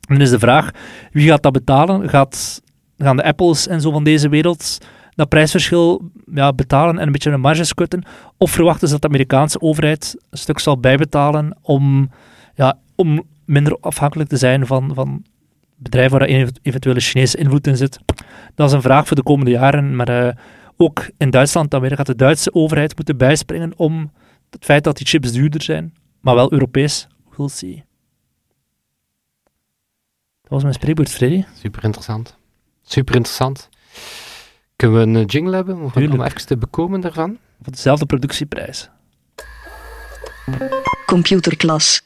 [0.08, 0.72] En dan is de vraag,
[1.12, 2.10] wie gaat dat betalen?
[2.10, 2.62] Gaat,
[2.98, 4.78] gaan de Apples en zo van deze wereld
[5.18, 8.04] dat prijsverschil ja, betalen en een beetje een marges kutten?
[8.38, 12.12] Of verwachten ze dat de Amerikaanse overheid een stuk zal bijbetalen om,
[12.56, 15.24] ja, om minder afhankelijk te zijn van, van
[15.76, 18.00] bedrijven waar ev- eventuele Chinese invloed in zit?
[18.56, 20.36] Dat is een vraag voor de komende jaren, maar eh,
[20.78, 24.12] ook in Duitsland dan weer gaat de Duitse overheid moeten bijspringen om
[24.50, 27.86] het feit dat die chips duurder zijn, maar wel Europees, we'll see.
[30.42, 31.44] Dat was mijn spreekwoord, Freddy.
[31.62, 32.38] Super interessant.
[32.82, 33.70] Super interessant.
[34.78, 37.38] Kunnen we een eh, jingle hebben om, even te bekomen daarvan?
[37.62, 38.90] Voor dezelfde productieprijs.
[41.06, 42.02] Computerklas.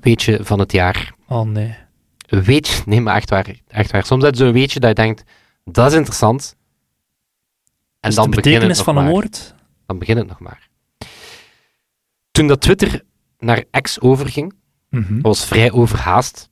[0.00, 1.14] Weetje van het jaar.
[1.28, 1.76] Oh nee.
[2.26, 3.54] Een weetje, nee, maar echt waar.
[3.68, 4.04] Echt waar.
[4.06, 5.22] Soms heb je zo'n weetje dat je denkt,
[5.64, 6.56] dat is interessant.
[8.00, 9.12] En Is dan de het betekenis nog van een maar.
[9.12, 9.54] woord?
[9.86, 10.68] Dan begint het nog maar.
[12.30, 13.02] Toen dat Twitter
[13.38, 14.54] naar X overging,
[14.90, 16.48] dat was vrij overhaast,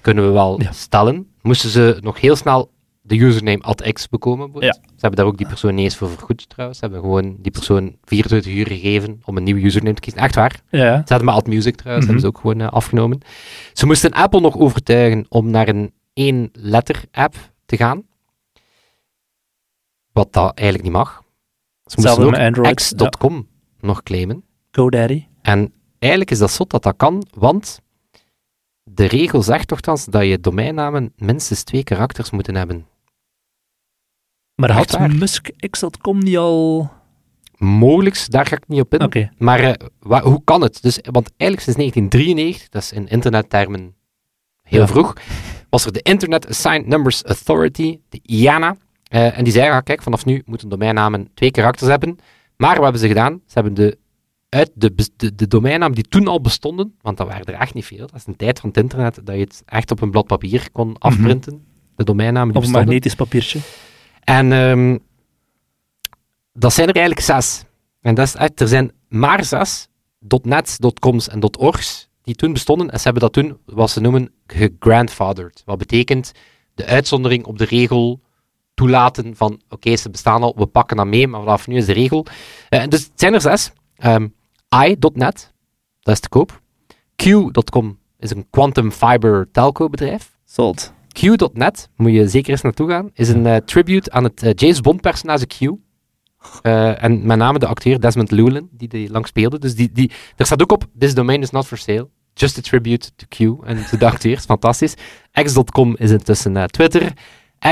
[0.00, 0.72] kunnen we wel Ja.
[0.72, 2.72] stellen, moesten ze nog heel snel
[3.06, 4.50] de username at X bekomen.
[4.58, 4.72] Ja.
[4.72, 6.78] Ze hebben daar ook die persoon niet eens voor vergoed trouwens.
[6.78, 10.20] Ze hebben gewoon die persoon 24 uur gegeven om een nieuw username te kiezen.
[10.20, 10.60] Echt waar.
[10.70, 10.94] Ja, ja.
[10.96, 12.14] Ze hadden maar Alt Music trouwens, Mhm.
[12.14, 13.20] hebben ze ook gewoon eh, afgenomen.
[13.72, 17.34] Ze moesten Apple nog overtuigen om naar een één letter app
[17.66, 18.02] te gaan.
[20.12, 21.22] Wat dat eigenlijk niet mag.
[21.84, 23.48] Ze moesten ook Android, X.com
[23.80, 24.44] nog claimen.
[24.70, 25.24] GoDaddy.
[25.42, 27.80] En eigenlijk is dat zot dat dat kan, want
[28.82, 32.86] de regel zegt toch dat je domeinnamen minstens twee karakters moeten hebben.
[34.56, 34.98] Maar had?
[35.18, 36.90] Musk X.com niet al...
[37.56, 39.02] Mogelijk, daar ga ik niet op in.
[39.38, 40.82] Maar eh, wa- hoe kan het?
[40.82, 43.94] Dus, want eigenlijk sinds 1993, dat is in internettermen
[44.62, 44.86] heel Ja.
[44.86, 45.12] vroeg,
[45.70, 48.76] was er de Internet Assigned Numbers Authority, de IANA.
[49.08, 52.18] eh, en die zei, ah, kijk, vanaf nu moeten domeinnamen twee karakters hebben.
[52.56, 53.32] Maar wat hebben ze gedaan?
[53.46, 53.98] Ze hebben de,
[54.48, 57.84] uit de, de, de domeinnamen die toen al bestonden, want dat waren er echt niet
[57.84, 60.26] veel, dat is een tijd van het internet dat je het echt op een blad
[60.26, 61.64] papier kon afprinten,
[61.96, 63.58] de domeinnamen die Op een magnetisch papiertje.
[64.26, 64.98] En ehm,
[66.52, 67.64] dat zijn er eigenlijk zes.
[68.00, 69.88] En dat is er zijn maar zes
[70.42, 72.90] .nets, .coms en .orgs die toen bestonden.
[72.90, 75.62] En ze hebben dat toen, wat ze noemen, gegrandfathered.
[75.64, 76.32] Wat betekent
[76.74, 78.20] de uitzondering op de regel
[78.74, 81.92] toelaten van, oké, ze bestaan al, we pakken dat mee, maar vanaf nu is de
[81.92, 82.26] regel.
[82.68, 83.72] Eh, dus het zijn er zes.
[83.96, 84.28] Ehm,
[84.84, 85.52] I.net,
[86.00, 86.60] dat is te koop.
[87.16, 90.36] Q.com is een quantum fiber telco bedrijf.
[90.44, 90.94] Sold.
[91.16, 94.80] Q.net, moet je zeker eens naartoe gaan, is een eh, tribute aan het eh, James
[94.80, 95.60] Bond personage Q.
[96.62, 99.58] Eh, en met name de acteur Desmond Llewellyn, die die lang speelde.
[99.58, 102.08] Dus die, die, daar staat ook op, this domain is not for sale.
[102.34, 104.94] Just a tribute to Q en to de acteur, is fantastisch.
[105.32, 107.12] X.com is intussen Twitter.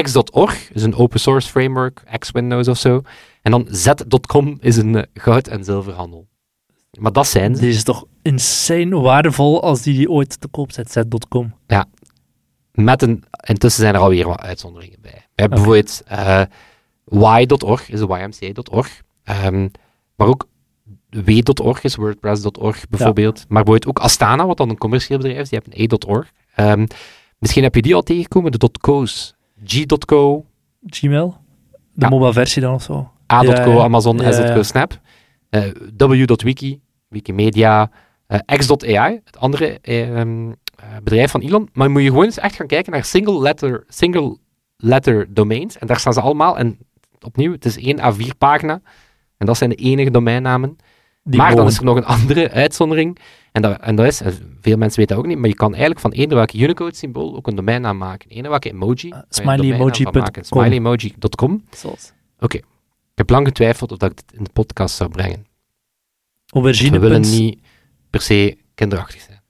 [0.03, 3.03] X.org is een open source framework, X-Windows of zo.
[3.43, 6.27] En dan Z.com is een goud- en zilverhandel.
[6.99, 7.61] Maar dat zijn ze.
[7.61, 11.55] Die is toch insane waardevol als die die ooit te koop zet, zet.com.
[12.75, 15.27] Met een, intussen zijn er alweer wat uitzonderingen bij.
[15.35, 15.69] Hebben Oké.
[15.69, 19.03] bijvoorbeeld eh, y.org, is ymca.org.
[19.25, 19.69] Ehm,
[20.17, 20.47] maar ook
[21.11, 23.45] w.org is wordpress.org bijvoorbeeld.
[23.49, 26.33] Maar bijvoorbeeld ook Astana, wat dan een commercieel bedrijf is, die heeft een e.org.
[26.55, 26.87] Ehm,
[27.39, 29.35] misschien heb je die al tegengekomen, de .co's.
[29.67, 30.45] G.co,
[30.87, 31.37] Gmail?
[31.71, 32.09] De Ja.
[32.09, 33.11] mobile versie dan of zo?
[33.33, 33.83] A.co, Ja.
[33.83, 34.63] Amazon, S.co.
[34.63, 35.01] Snap.
[35.51, 35.63] eh,
[35.97, 37.91] w.wiki, Wikimedia,
[38.27, 40.55] eh, X.ai, het andere eh, ehm, eh,
[41.03, 41.69] bedrijf van Elon.
[41.73, 44.39] Maar moet je gewoon eens echt gaan kijken naar single letter, single
[44.77, 45.79] letter domains.
[45.79, 46.59] En daar staan ze allemaal.
[46.59, 46.79] En
[47.21, 48.81] opnieuw, het is één A4 pagina.
[49.37, 50.77] En dat zijn de enige domeinnamen.
[51.23, 53.19] Die maar dan is er nog een andere uitzondering.
[53.53, 55.71] En dat, en dat is, en veel mensen weten dat ook niet, maar je kan
[55.71, 58.31] eigenlijk van eender welke Unicode-symbool ook een domeinnaam maken.
[58.31, 59.13] Eender welke emoji.
[59.29, 61.65] domeinnaam van smileyemoji.com.
[61.71, 62.15] Sold.
[62.41, 62.65] Ik
[63.15, 65.47] heb lang getwijfeld of dat ik dit in de podcast zou brengen.
[66.53, 66.91] Aubergine.
[66.91, 67.59] We willen niet
[68.11, 69.43] per se kinderachtig zijn.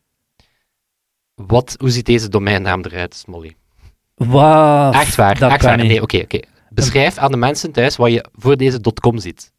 [1.34, 3.56] Wat, hoe ziet deze domeinnaam eruit, Smolly?
[4.14, 4.94] Wat?
[4.94, 5.76] Echt waar, dat echt waar.
[5.76, 6.40] Nee, oké, oké.
[6.70, 9.52] Beschrijf aan de mensen thuis wat je voor deze .com ziet.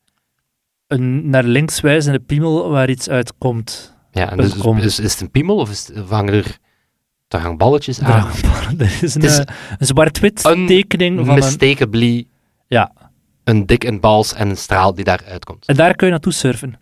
[0.87, 3.95] Een naar links wijzende piemel waar iets uitkomt.
[4.11, 4.77] Ja, en dus, .com.
[4.77, 6.57] is, het een piemel of, is het, of hangen er,
[7.27, 8.31] er hangen balletjes aan?
[8.77, 11.41] Er is een, is eh, een zwart-wit een tekening van
[11.91, 12.27] een...
[12.67, 12.91] Ja,
[13.43, 15.65] een dik en bals en een straal die daar uitkomt.
[15.65, 16.79] en daar kun je naartoe surfen.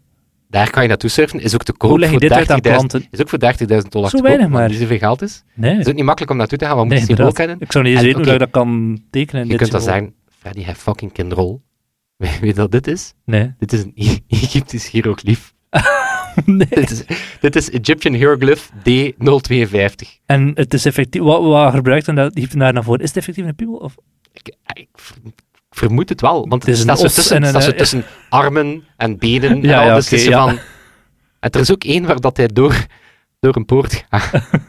[0.54, 1.40] Daar kan je naartoe surfen.
[1.40, 3.06] Is ook te koop Hoe leg je voor dit uit aan 30.000 klanten?
[3.12, 3.40] Is ook voor
[3.84, 4.70] 30.000 dollar Zo weinig maar.
[4.70, 5.44] niet zoveel geld is.
[5.54, 7.48] Nee, is ook niet makkelijk om naartoe te gaan, want we nee moeten het symbool
[7.48, 7.66] kennen.
[7.68, 8.40] Ik zou niet eens En, weten hoe oké.
[8.44, 9.44] dat kan tekenen.
[9.44, 11.62] Je dit kunt dan zeggen, Freddy, have fucking kindrol.
[12.18, 13.14] Weet je wat dit is?
[13.26, 13.54] Nee.
[13.58, 15.54] Dit is een E- Egyptisch hieroglyf.
[16.46, 16.68] nee.
[16.70, 17.04] dit, is,
[17.40, 20.22] dit is Egyptian Hieroglyph D052.
[20.26, 23.02] En het is effectief, wat, wat gebruikt dan dat, daar naar voren?
[23.02, 23.76] Is het effectief een piemel?
[23.76, 23.96] Of?
[24.34, 24.56] Ik
[25.76, 28.04] vermoed het wel, want Het is een staat zo tussen, en een, zo eh, tussen
[28.30, 29.50] armen en benen.
[29.50, 30.48] en Ja, al, ja, dus zo ja.
[30.48, 30.58] van...
[31.40, 32.86] En er is ook één waar dat hij door,
[33.40, 34.32] door een poort gaat.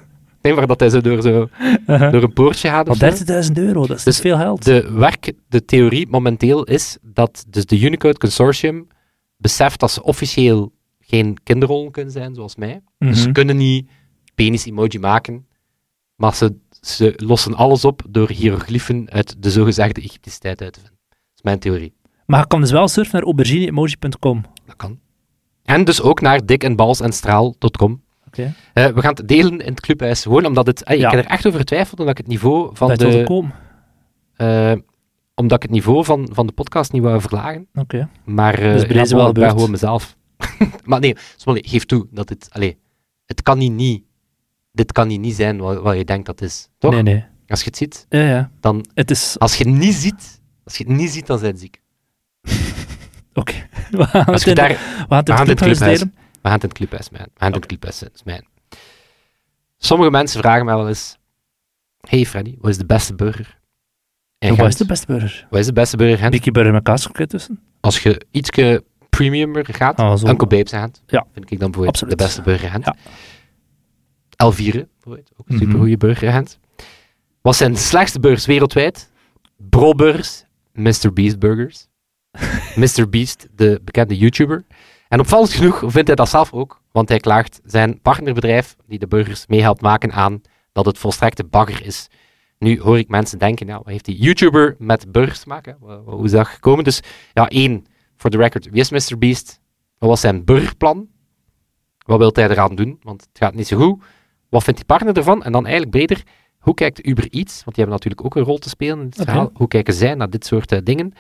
[0.43, 1.49] Eén waar dat hij zo door, zo,
[1.87, 2.89] door een poortje gaat.
[2.89, 3.43] of Maar zo.
[3.47, 4.65] 30.000 euro, dat is Dus veel geld.
[4.65, 8.87] De werk, de theorie momenteel is dat dus de Unicode Consortium
[9.37, 12.81] beseft dat ze officieel geen kinderrollen kunnen zijn, zoals mij.
[12.99, 13.33] Dus ze Mhm.
[13.33, 13.89] kunnen niet
[14.35, 15.47] penis-emoji maken,
[16.17, 20.81] maar ze, ze lossen alles op door hieroglyphen uit de zogezegde Egyptische tijd uit te
[20.81, 20.94] vinden.
[21.45, 21.93] Mijn theorie.
[22.27, 24.45] Maar je kan dus wel surfen naar aubergineemoji.com.
[24.67, 24.99] Dat kan.
[25.65, 28.03] En dus ook naar dikendbalsenstraal.com.
[28.27, 28.55] Oké.
[28.73, 30.83] Eh, we gaan het delen in het clubhuis, gewoon omdat het...
[30.83, 31.07] eh, Ja.
[31.11, 33.25] Ik heb er echt over getwijfeld, omdat ik het niveau van Dat je wilde de...
[33.27, 33.53] komen.
[34.37, 34.73] eh,
[35.35, 37.67] omdat ik het niveau van, van de podcast niet wou verlagen.
[37.75, 38.09] Oké.
[38.25, 39.51] Maar eh Dus bij wel bon, ik ben gebeurd.
[39.53, 40.17] gewoon mezelf.
[40.85, 42.49] maar nee, Smolly, geef toe dat het...
[42.53, 42.79] Allee,
[43.27, 44.03] het kan niet, niet...
[44.73, 46.69] Dit kan niet, niet zijn wat, wat je denkt dat is.
[46.79, 46.93] Toch?
[46.93, 47.25] Nee, nee.
[47.47, 48.51] Als je het ziet, Ja, ja.
[48.61, 48.85] dan...
[48.95, 49.39] Het is...
[49.39, 51.81] Als je het niet ziet, als je het niet ziet, dan zijn ziek.
[53.35, 53.53] Oké.
[53.91, 54.69] We gaan Als het daar...
[54.69, 54.75] we
[55.09, 56.15] gaan het we gaan het clubhuis delen.
[56.17, 57.21] We gaan het in het clubhuis, man.
[57.21, 58.47] We gaan het in het clubhuis zijn, dat is mijn.
[59.79, 61.17] Sommige mensen vragen mij wel eens...
[62.01, 63.59] Hey Freddy, wat is de beste burger?
[64.39, 65.47] in Wat is de beste burger?
[65.51, 66.31] Wat is de beste burger in Gent?
[66.33, 67.61] Bikkie burger met kaaskrokket tussen?
[67.81, 70.27] Als je ietske premiumer gaat, Ah, zo.
[70.27, 70.89] Uncle Babes Ja.
[71.33, 72.19] vind ik dan bijvoorbeeld Absoluut.
[72.19, 72.85] de beste burger in Gent.
[72.85, 72.95] Ja.
[74.37, 76.59] Elvire, bijvoorbeeld, ook een supergoeie burger in Gent.
[77.41, 79.11] Wat zijn de slechtste burgers wereldwijd?
[79.57, 81.13] Bro-burgers, Mr.
[81.13, 81.89] Beast burgers.
[82.83, 83.09] Mr.
[83.09, 84.65] Beast, de bekende YouTuber.
[85.09, 89.07] En opvallend genoeg vindt hij dat zelf ook, want hij klaagt zijn partnerbedrijf, die de
[89.07, 90.41] burgers mee helpt maken, aan
[90.73, 92.09] dat het volstrekte bagger is.
[92.59, 95.77] Nu hoor ik mensen denken, nou, wat heeft die YouTuber met burgers te maken?
[96.05, 96.85] Hoe is dat gekomen?
[96.85, 97.01] Dus
[97.33, 99.19] ja, één, voor de record, wie is Mr.
[99.19, 99.61] Beast?
[99.99, 101.09] Wat was zijn burgerplan?
[102.07, 102.99] Wat wil hij eraan doen?
[103.03, 104.03] Want het gaat niet zo goed.
[104.49, 105.43] Wat vindt die partner ervan?
[105.43, 106.23] En dan eigenlijk breder,
[106.65, 107.53] hoe kijkt Uber Eats?
[107.65, 109.51] Want die hebben natuurlijk ook een rol te spelen in het verhaal.
[109.55, 111.13] Hoe kijken zij naar dit soort eh, dingen?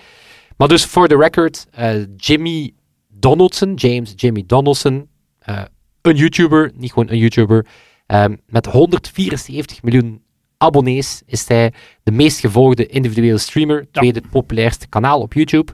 [0.56, 2.72] Maar dus, voor de record, eh, Jimmy
[3.08, 5.62] Donaldson, James Jimmy Donaldson, eh,
[6.02, 7.66] een YouTuber, niet gewoon een YouTuber,
[8.06, 10.22] ehm, met 174 miljoen
[10.58, 15.72] abonnees is hij de meest gevolgde individuele streamer, tweede populairste kanaal op YouTube.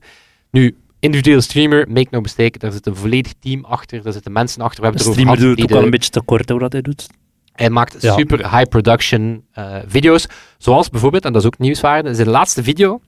[0.51, 4.63] Nu, individuele streamer, make no mistake, daar zit een volledig team achter, daar zitten mensen
[4.63, 4.81] achter.
[4.81, 7.07] We hebben streamer erover doet ook de- een beetje te kort hoe dat hij doet.
[7.53, 8.15] Hij maakt Ja.
[8.17, 10.27] super high production eh, video's.
[10.59, 13.01] Zoals bijvoorbeeld, en dat is ook nieuwswaarde, zijn laatste video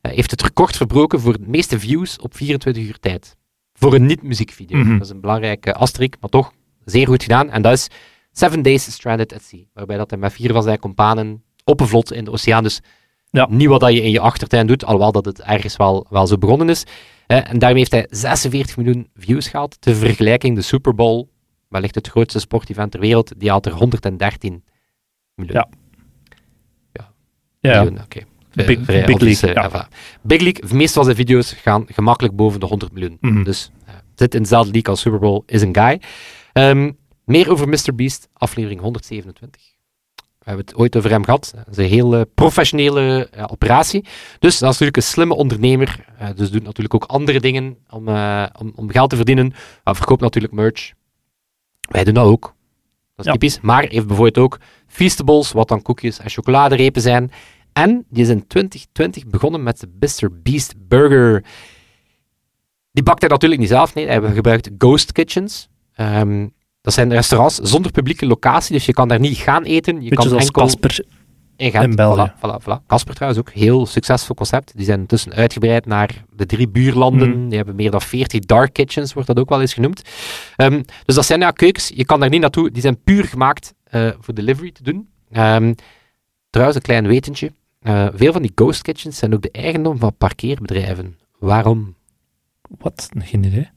[0.00, 3.36] eh, heeft het record verbroken voor de meeste views op 24 uur tijd.
[3.72, 4.78] Voor een niet-muziekvideo.
[4.78, 4.92] Mhm.
[4.92, 6.52] Dat is een belangrijke asterik, maar toch
[6.84, 7.50] zeer goed gedaan.
[7.50, 7.88] En dat is
[8.32, 9.60] Seven Days Stranded at Sea.
[9.74, 12.62] Waarbij dat hij met vier van zijn companen op een vlot in de oceaan.
[12.62, 12.80] Dus
[13.30, 13.46] Ja.
[13.50, 16.38] niet wat dat je in je achtertuin doet, alhoewel dat het ergens wel, wel zo
[16.38, 16.84] begonnen is.
[17.26, 19.80] Eh, en daarmee heeft hij 46 miljoen views gehaald.
[19.80, 21.28] Ter vergelijking, de Super Bowl,
[21.68, 24.64] wellicht het grootste sportevent ter wereld, die had er 113
[25.34, 25.56] miljoen.
[25.56, 25.68] Ja.
[27.60, 28.20] Ja, miljoen, oké.
[28.52, 28.66] Big-
[29.20, 29.88] League, ja.
[30.22, 33.16] Big League, van zijn video's gaan gemakkelijk boven de 100 miljoen.
[33.20, 33.42] Mhm.
[33.42, 36.00] Dus eh, zit in dezelfde league als Super Bowl, is een guy.
[36.52, 36.92] Ehm,
[37.24, 37.94] meer over Mr.
[37.94, 39.62] Beast, aflevering 127.
[40.16, 41.52] We hebben het ooit over hem gehad.
[41.56, 44.00] Dat is een heel professionele eh, operatie.
[44.38, 46.04] Dus dat is natuurlijk een slimme ondernemer.
[46.18, 49.52] eh, dus doet natuurlijk ook andere dingen om, eh, om, om geld te verdienen.
[49.84, 50.92] Hij verkoopt natuurlijk merch.
[51.88, 52.42] Wij doen dat ook.
[53.14, 53.32] Dat is Ja.
[53.32, 53.60] typisch.
[53.60, 57.30] Maar heeft bijvoorbeeld ook Feastables, wat dan koekjes en chocoladerepen zijn.
[57.72, 60.28] En die is in 2020 begonnen met de Mr.
[60.42, 61.44] Beast Burger.
[62.92, 64.06] Die bakt hij natuurlijk niet zelf, nee.
[64.06, 65.68] Hij gebruikt ghost kitchens.
[65.94, 66.46] Ehm,
[66.80, 69.94] dat zijn restaurants zonder publieke locatie, dus je kan daar niet gaan eten.
[69.94, 71.04] Je Beetje kan zoals enkel Casper.
[71.58, 71.84] In Gent.
[71.84, 72.32] in België.
[72.36, 72.86] Voilà, voilà.
[72.86, 74.76] Casper trouwens ook, heel succesvol concept.
[74.76, 77.30] Die zijn intussen uitgebreid naar de drie buurlanden.
[77.30, 77.48] Mhm.
[77.48, 80.02] Die hebben meer dan 40 dark kitchens, wordt dat ook wel eens genoemd.
[80.56, 82.70] Ehm, dus dat zijn ja keukens, je kan daar niet naartoe.
[82.70, 85.08] Die zijn puur gemaakt eh, voor delivery te doen.
[85.30, 85.74] Ehm,
[86.50, 87.52] trouwens, een klein wetentje.
[87.80, 91.18] Eh, veel van die ghost kitchens zijn ook de eigendom van parkeerbedrijven.
[91.38, 91.94] Waarom?
[92.78, 93.08] Wat?
[93.18, 93.68] Geen idee.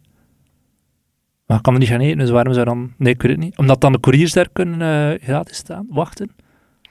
[1.45, 2.93] Maar ik kan er niet gaan eten, dus waarom zou dan...
[2.97, 3.57] Nee, ik weet het niet.
[3.57, 6.31] Omdat dan de couriers daar kunnen eh, gratis staan, wachten.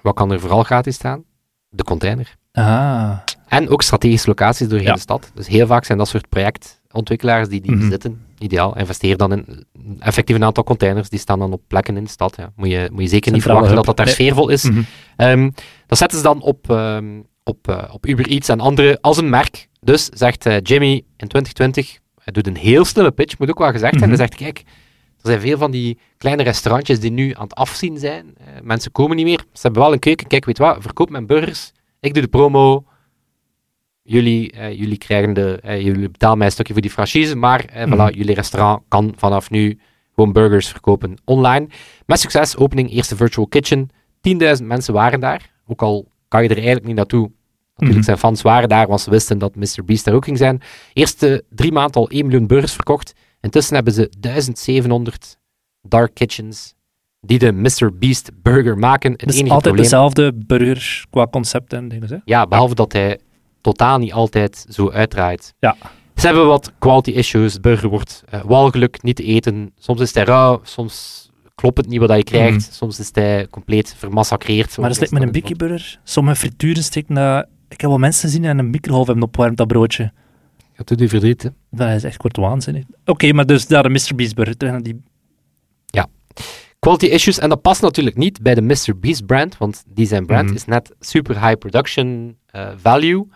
[0.03, 1.25] Wat kan er vooral gratis staan?
[1.69, 2.35] De container.
[2.53, 3.13] Ah.
[3.49, 4.95] En ook strategische locaties door heel Ja.
[4.95, 5.31] de stad.
[5.35, 7.81] Dus heel vaak zijn dat soort projectontwikkelaars die die Mhm.
[7.81, 8.25] bezitten.
[8.39, 8.77] Ideaal.
[8.79, 9.67] Investeer dan in
[9.99, 11.09] effectief een aantal containers.
[11.09, 12.37] Die staan dan op plekken in de stad.
[12.37, 12.53] Ja.
[12.57, 13.77] Moet, je, moet je zeker niet verwachten hub.
[13.77, 14.71] dat dat daar sfeervol is.
[15.17, 15.51] Ehm,
[15.87, 19.29] dat zetten ze dan op, ehm, op, eh, op Uber Eats en andere als een
[19.29, 19.69] merk.
[19.81, 23.71] Dus zegt eh, Jimmy in 2020, hij doet een heel snelle pitch, moet ook wel
[23.73, 24.11] gezegd zijn.
[24.11, 24.19] Mhm.
[24.19, 24.63] Hij zegt, kijk,
[25.23, 28.35] er zijn veel van die kleine restaurantjes die nu aan het afzien zijn.
[28.39, 29.39] Eh, mensen komen niet meer.
[29.53, 30.27] Ze hebben wel een keuken.
[30.27, 31.73] Kijk, weet wat, verkoop mijn burgers.
[32.01, 32.85] Ik doe de promo.
[34.03, 37.65] Jullie, eh, jullie, krijgen de, eh, jullie betalen mij een stukje voor die franchise, maar
[37.65, 37.95] eh, Mhm.
[37.95, 39.79] voilà, jullie restaurant kan vanaf nu
[40.15, 41.69] gewoon burgers verkopen online.
[42.07, 43.89] Met succes, opening, eerste virtual kitchen.
[44.21, 45.51] 10.000 mensen waren daar.
[45.67, 47.31] Ook al kan je er eigenlijk niet naartoe.
[47.71, 48.03] Natuurlijk, Mhm.
[48.05, 49.85] zijn fans waren daar, want ze wisten dat Mr.
[49.85, 50.61] Beast daar ook ging zijn.
[50.93, 53.13] Eerste drie maanden al 1 miljoen burgers verkocht.
[53.41, 55.37] Intussen hebben ze 1700
[55.83, 56.75] dark kitchens
[57.21, 57.99] die de Mr.
[57.99, 59.13] Beast burger maken.
[59.13, 59.91] Het Het is enige altijd probleem...
[59.91, 62.09] dezelfde burgers qua concept en dingen.
[62.09, 62.17] Hè?
[62.25, 63.19] Ja, behalve dat hij
[63.61, 65.55] totaal niet altijd zo uitdraait.
[65.59, 65.77] Ja.
[66.15, 67.55] Ze hebben wat quality issues.
[67.55, 69.73] De burger wordt eh, walgelijk niet te eten.
[69.79, 72.73] Soms is hij rauw, soms klopt het niet wat je krijgt.
[72.73, 74.79] Soms is hij compleet vermassacreerd.
[74.79, 76.01] Maar dat is met een Biggie burger.
[76.05, 77.47] Sommige frituren steken.
[77.69, 80.13] Ik heb wel mensen gezien die aan een microgolf hebben opwarmd, dat broodje.
[80.81, 81.51] Dat doet u verdriet?
[81.71, 82.85] Dat is echt kort waanzinnig.
[83.05, 84.15] Oké, maar dus daar de Mr.
[84.15, 84.57] Beast burger.
[84.57, 85.01] Terug naar die...
[86.79, 88.99] Quality issues, en dat past natuurlijk niet bij de Mr.
[89.01, 90.55] Beast brand, want die zijn brand Mhm.
[90.55, 93.27] is net super high production eh, value.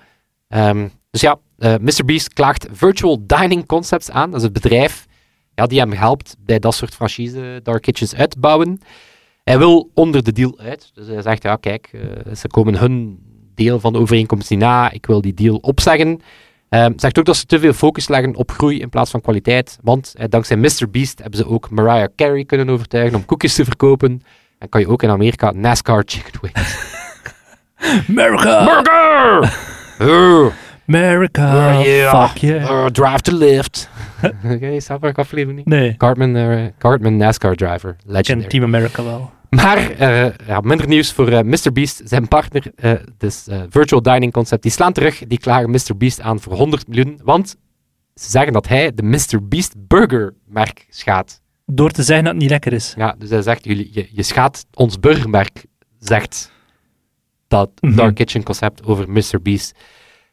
[0.48, 2.04] Ehm, dus ja, eh, Mr.
[2.04, 4.30] Beast klaagt Virtual Dining Concepts aan.
[4.30, 5.06] Dat is het bedrijf
[5.54, 8.80] ja, die hem helpt bij dat soort franchise dark kitchens uit te bouwen.
[9.42, 10.90] Hij wil onder de deal uit.
[10.94, 13.18] Dus hij zegt, ja kijk, eh, ze komen hun
[13.54, 14.90] deel van de overeenkomst niet na.
[14.90, 16.20] Ik wil die deal opzeggen.
[16.74, 19.78] Ehm zegt ook dat ze te veel focus leggen op groei in plaats van kwaliteit.
[19.82, 20.90] Want eh, dankzij Mr.
[20.90, 24.22] Beast hebben ze ook Mariah Carey kunnen overtuigen om koekjes te verkopen.
[24.58, 26.76] En kan je ook in Amerika NASCAR chicken wings.
[28.08, 28.80] America!
[30.00, 30.52] Oh,
[30.88, 31.82] America!
[31.82, 32.26] yeah.
[32.26, 32.70] Fuck yeah.
[32.70, 33.88] Uh, drive to lift.
[34.52, 34.80] Oké,
[35.14, 35.66] aflevering niet?
[35.66, 37.90] Nee, Cartman, eh, Cartman NASCAR driver.
[37.90, 38.48] ik ken Legendary.
[38.48, 39.30] Team America wel.
[39.54, 41.72] Maar eh, ja, minder nieuws voor eh, Mr.
[41.72, 42.00] Beast.
[42.04, 45.22] Zijn partner, eh dus Virtual Dining Concept, die slaan terug.
[45.26, 45.96] Die klagen Mr.
[45.96, 47.20] Beast aan voor 100 miljoen.
[47.22, 47.56] Want
[48.14, 49.48] ze zeggen dat hij de Mr.
[49.48, 51.42] Beast Burger merk schaadt.
[51.66, 52.94] Door te zeggen dat het niet lekker is.
[52.96, 55.64] Ja, dus hij zegt, jullie, je, je schaadt ons burgermerk,
[55.98, 56.52] zegt
[57.48, 57.96] dat Mhm.
[57.96, 59.42] Dark Kitchen concept over Mr.
[59.42, 59.74] Beast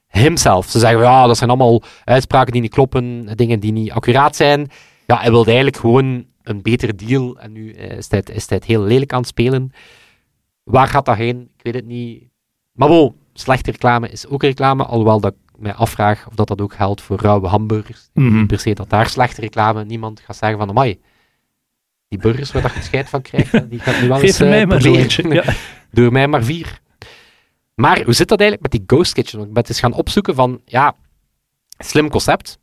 [0.08, 0.70] himself.
[0.70, 4.68] Ze zeggen, ja, dat zijn allemaal uitspraken die niet kloppen, dingen die niet accuraat zijn.
[5.08, 8.50] Ja, hij wilde eigenlijk gewoon een betere deal en nu eh, is hij, het- is
[8.50, 9.72] hij het heel lelijk aan het spelen.
[10.64, 11.42] Waar gaat dat heen?
[11.58, 12.24] Ik weet het niet.
[12.72, 16.62] Maar wel, slechte reclame is ook reclame, alhoewel dat ik mij afvraag of dat, dat
[16.62, 18.10] ook geldt voor rauwe hamburgers.
[18.14, 18.46] Mhm.
[18.46, 21.00] Per se dat daar slechte reclame, niemand gaat zeggen van, amai,
[22.08, 24.68] die burgers waar dat je scheid van krijgt, die gaat nu wel eens mij eh,
[24.68, 25.34] maar proberen.
[25.34, 25.54] Ja.
[25.92, 26.80] Door mij maar vier.
[27.76, 29.38] Maar hoe zit dat eigenlijk met die Ghost Kitchen?
[29.38, 30.96] Want ik ben eens gaan opzoeken van, ja,
[31.78, 32.60] slim concept.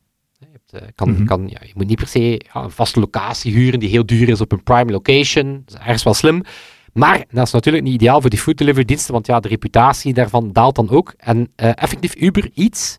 [0.73, 1.25] Eh, kan, Mhm.
[1.25, 2.21] kan, ja, je moet niet per se
[2.53, 5.63] ja, een vaste locatie huren die heel duur is op een prime location.
[5.65, 6.43] Dat is ergens wel slim.
[6.93, 10.15] Maar dat is natuurlijk niet ideaal voor die food delivery diensten, want ja, de reputatie
[10.15, 11.15] daarvan daalt dan ook.
[11.17, 12.99] En eh, effectief Uber Eats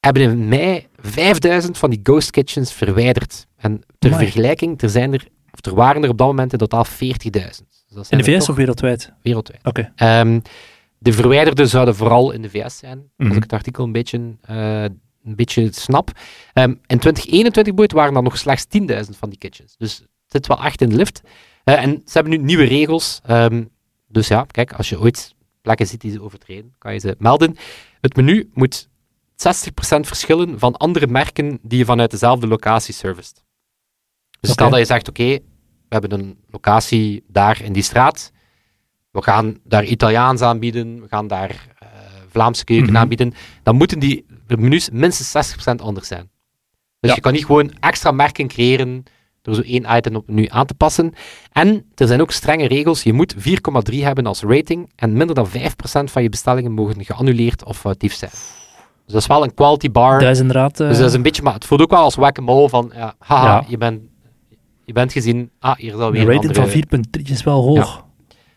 [0.00, 3.46] hebben in mei 5000 van die ghost kitchens verwijderd.
[3.56, 4.24] En ter Amai.
[4.24, 6.90] vergelijking, er, zijn er, of er waren er op dat moment in totaal 40.000.
[7.30, 9.12] Dus dat In de VS of wereldwijd?
[9.22, 9.60] wereldwijd.
[9.66, 9.92] Oké.
[9.96, 10.40] Ehm,
[10.98, 13.28] de verwijderde zouden vooral in de VS zijn, Mhm.
[13.28, 14.84] als ik het artikel een beetje, eh,
[15.24, 16.10] een beetje snap.
[16.52, 19.74] Ehm, in 2021 boeit waren er nog slechts 10.000 van die kitchens.
[19.78, 21.20] Dus het zit wel echt in de lift.
[21.64, 23.20] Eh, en ze hebben nu nieuwe regels.
[23.26, 23.64] Ehm,
[24.08, 27.56] dus ja, kijk, als je ooit plekken ziet die ze overtreden, kan je ze melden.
[28.00, 28.88] Het menu moet
[29.36, 33.44] 60% verschillen van andere merken die je vanuit dezelfde locatie serviced.
[34.40, 34.76] Dus stel Oké.
[34.76, 35.24] dat je zegt, oké,
[35.88, 38.32] we hebben een locatie daar in die straat.
[39.10, 41.88] We gaan daar Italiaans aanbieden, we gaan daar eh,
[42.28, 42.96] Vlaamse keuken Mhm.
[42.96, 43.34] aanbieden.
[43.62, 46.30] Dan moeten die menus minstens 60% anders zijn.
[47.00, 47.14] Dus Ja.
[47.14, 49.02] je kan niet gewoon extra merken creëren
[49.42, 51.12] door zo één item op menu aan te passen.
[51.52, 53.02] En er zijn ook strenge regels.
[53.02, 57.64] Je moet 4,3 hebben als rating en minder dan 5% van je bestellingen mogen geannuleerd
[57.64, 58.30] of foutief zijn.
[58.30, 60.20] Dus dat is wel een quality bar.
[60.20, 60.80] Dat is inderdaad...
[60.80, 63.14] eh, Dus dat is een beetje, maar het voelt ook wel als whack-a-mole van, ja,
[63.18, 63.64] haha, Ja.
[63.68, 64.00] Je, bent,
[64.84, 66.82] je bent gezien, ah, hier is alweer een een rating andere...
[66.88, 68.04] van 4.3 is wel hoog.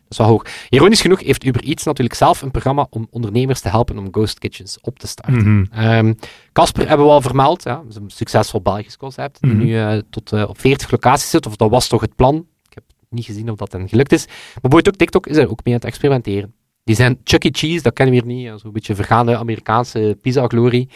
[0.10, 0.46] Dat is wel hoog.
[0.70, 4.40] Ironisch genoeg heeft Uber Eats natuurlijk zelf een programma om ondernemers te helpen om ghost
[4.40, 5.38] kitchens op te starten.
[5.54, 5.66] Mhm.
[5.74, 6.14] Ehm,
[6.54, 7.64] Casper hebben we al vermeld.
[7.64, 7.76] Ja.
[7.76, 9.42] Dat is een succesvol Belgisch concept.
[9.42, 9.64] Die Mhm.
[9.66, 11.46] nu eh, tot eh, op 40 locaties zit.
[11.46, 12.36] Of dat was toch het plan.
[12.70, 14.26] Ik heb niet gezien of dat dan gelukt is.
[14.26, 16.54] Maar bijvoorbeeld ook TikTok is er ook mee aan het experimenteren.
[16.84, 17.50] Die zijn Chuck E.
[17.52, 18.46] Cheese, dat kennen we hier niet.
[18.46, 20.90] ja, Zo'n beetje vergaande Amerikaanse pizza-glorie.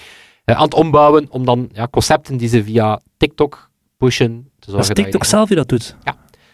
[0.46, 4.30] eh, aan het ombouwen om dan ja, concepten die ze via TikTok pushen.
[4.44, 5.96] Te Dat is zorgen TikTok je, zelf die dat doet.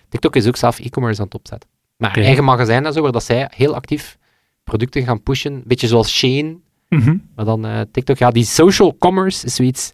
[0.09, 1.69] TikTok is ook zelf e-commerce aan het opzetten.
[1.97, 4.17] Maar eigen magazijn en zo, waar dat zij heel actief
[4.63, 5.53] producten gaan pushen.
[5.53, 6.57] Een beetje zoals Shane,
[6.89, 7.17] Mhm.
[7.35, 8.17] maar dan eh, TikTok.
[8.17, 9.91] Ja, die social commerce is zoiets.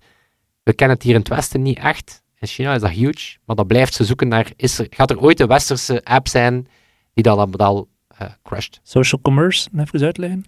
[0.64, 2.22] We kennen het hier in het Westen niet echt.
[2.40, 4.52] In China is dat huge, maar dat blijft ze zoeken naar.
[4.56, 6.68] Is er, gaat er ooit een westerse app zijn
[7.14, 8.80] die dat model eh crasht?
[8.84, 10.46] Social commerce, even uitleggen.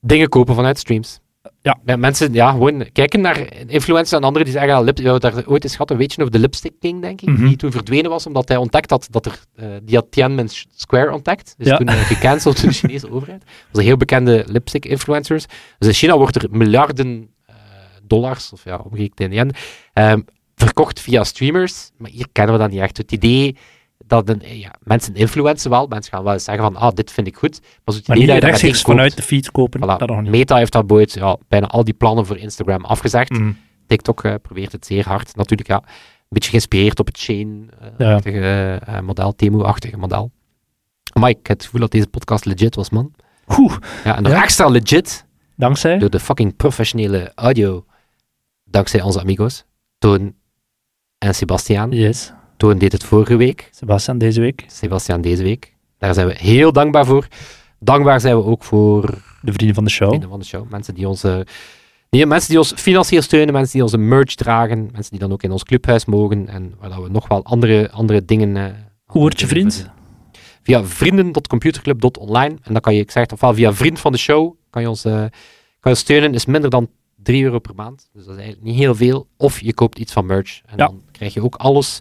[0.00, 1.20] Dingen kopen vanuit streams.
[1.62, 1.96] Ja.
[1.96, 5.72] mensen ja, gewoon kijken naar influencers en anderen die zeggen, ja, lip, daar ooit eens
[5.72, 7.46] gehad een weetje over de Lipstick King, denk ik, Mhm.
[7.46, 11.12] die toen verdwenen was omdat hij ontdekt had dat er, eh, die had Tiananmen Square
[11.12, 11.76] ontdekt, dus Ja.
[11.76, 13.40] toen uh, gecanceld door de Chinese overheid.
[13.40, 15.44] Dat was een heel bekende lipstick influencers.
[15.78, 17.54] Dus in China wordt er miljarden eh,
[18.02, 19.50] dollars, of ja, omgekeerd in yen,
[19.92, 20.20] ehm,
[20.54, 22.96] verkocht via streamers, maar hier kennen we dat niet echt.
[22.96, 23.56] Het idee
[23.98, 27.26] dat een, ja, mensen influencen wel, mensen gaan wel eens zeggen van, ah, dit vind
[27.26, 29.98] ik goed, maar zo Maar niet dat rechtstreeks vanuit de feed kopen, Voilà.
[29.98, 30.30] dat nog niet.
[30.30, 33.30] Meta heeft dat ooit ja, bijna al die plannen voor Instagram afgezegd.
[33.30, 33.52] Mhm.
[33.86, 35.36] TikTok eh, probeert het zeer hard.
[35.36, 35.82] Natuurlijk, ja, een
[36.28, 40.30] beetje geïnspireerd op het Chain-achtige eh, model, Temu-achtige model.
[41.14, 43.12] Maar ik heb het gevoel dat deze podcast legit was, man.
[43.58, 44.42] Oeh, Ja, en nog Ja.
[44.42, 45.24] extra legit
[45.56, 45.98] dankzij.
[45.98, 47.84] door de fucking professionele audio,
[48.64, 49.64] dankzij onze amigos,
[49.98, 50.34] Toon
[51.18, 51.90] en Sebastiaan.
[51.90, 52.32] Yes.
[52.56, 54.64] Toon deed het vorige week, Sebastian deze week.
[54.66, 55.74] Sebastiaan deze week.
[55.98, 57.28] Daar zijn we heel dankbaar voor.
[57.78, 59.02] Dankbaar zijn we ook voor
[59.42, 60.08] De vrienden van de show.
[60.08, 60.70] vrienden van de show.
[60.70, 61.38] Mensen die ons, eh,
[62.10, 65.42] die, mensen die ons financieel steunen, mensen die onze merch dragen, mensen die dan ook
[65.42, 68.56] in ons clubhuis mogen en waar we nog wel andere, andere dingen...
[68.56, 68.64] eh,
[69.04, 69.90] Hoe word je vriend?
[70.62, 74.54] Via vrienden.computerclub.online en dan kan je, ik zeg het ofwel via vriend van de show,
[74.70, 75.30] kan je ons, eh, kan
[75.80, 76.88] je ons steunen, is minder dan
[77.22, 78.08] 3 euro per maand.
[78.12, 79.26] Dus dat is eigenlijk niet heel veel.
[79.36, 80.86] Of je koopt iets van merch en Ja.
[80.86, 82.00] dan krijg je ook alles.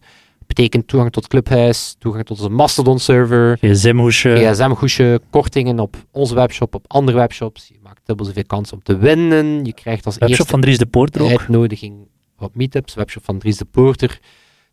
[0.56, 4.36] Betekent toegang tot clubhuis, toegang tot onze Mastodon-server, GSM-hoesje.
[4.36, 7.68] gsm-goesje, kortingen op onze webshop, op andere webshops.
[7.68, 9.66] Je maakt dubbel zoveel kans om te winnen.
[9.66, 11.30] Je krijgt als Webshop eerste van Dries de Poorter ook.
[11.30, 12.08] uitnodiging
[12.40, 12.94] op meetups.
[12.94, 14.10] Webshop van Dries de Poorter.
[14.10, 14.20] Het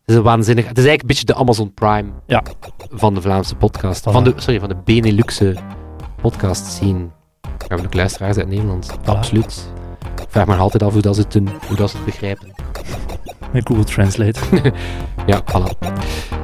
[0.05, 0.67] is een waanzinnig...
[0.67, 2.43] Het is eigenlijk een beetje de Amazon Prime Ja.
[2.89, 4.03] van de Vlaamse podcast.
[4.03, 5.55] Van de, sorry, van de Beneluxe
[6.21, 7.07] podcast scene.
[7.41, 8.97] We hebben ook luisteraars uit Nederland.
[9.05, 9.71] Absoluut.
[10.21, 12.51] Ik vraag me altijd af hoe dat ze het doen, hoe dat ze het begrijpen
[13.53, 14.39] met Google Translate.
[15.25, 15.79] ja, voilà.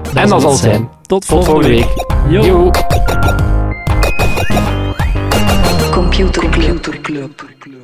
[0.01, 0.89] Dat en dat zal zijn.
[1.01, 1.85] Tot volgende, week.
[2.27, 2.43] week.
[2.43, 2.71] Yo.
[5.91, 6.49] Computer
[6.99, 7.78] Club.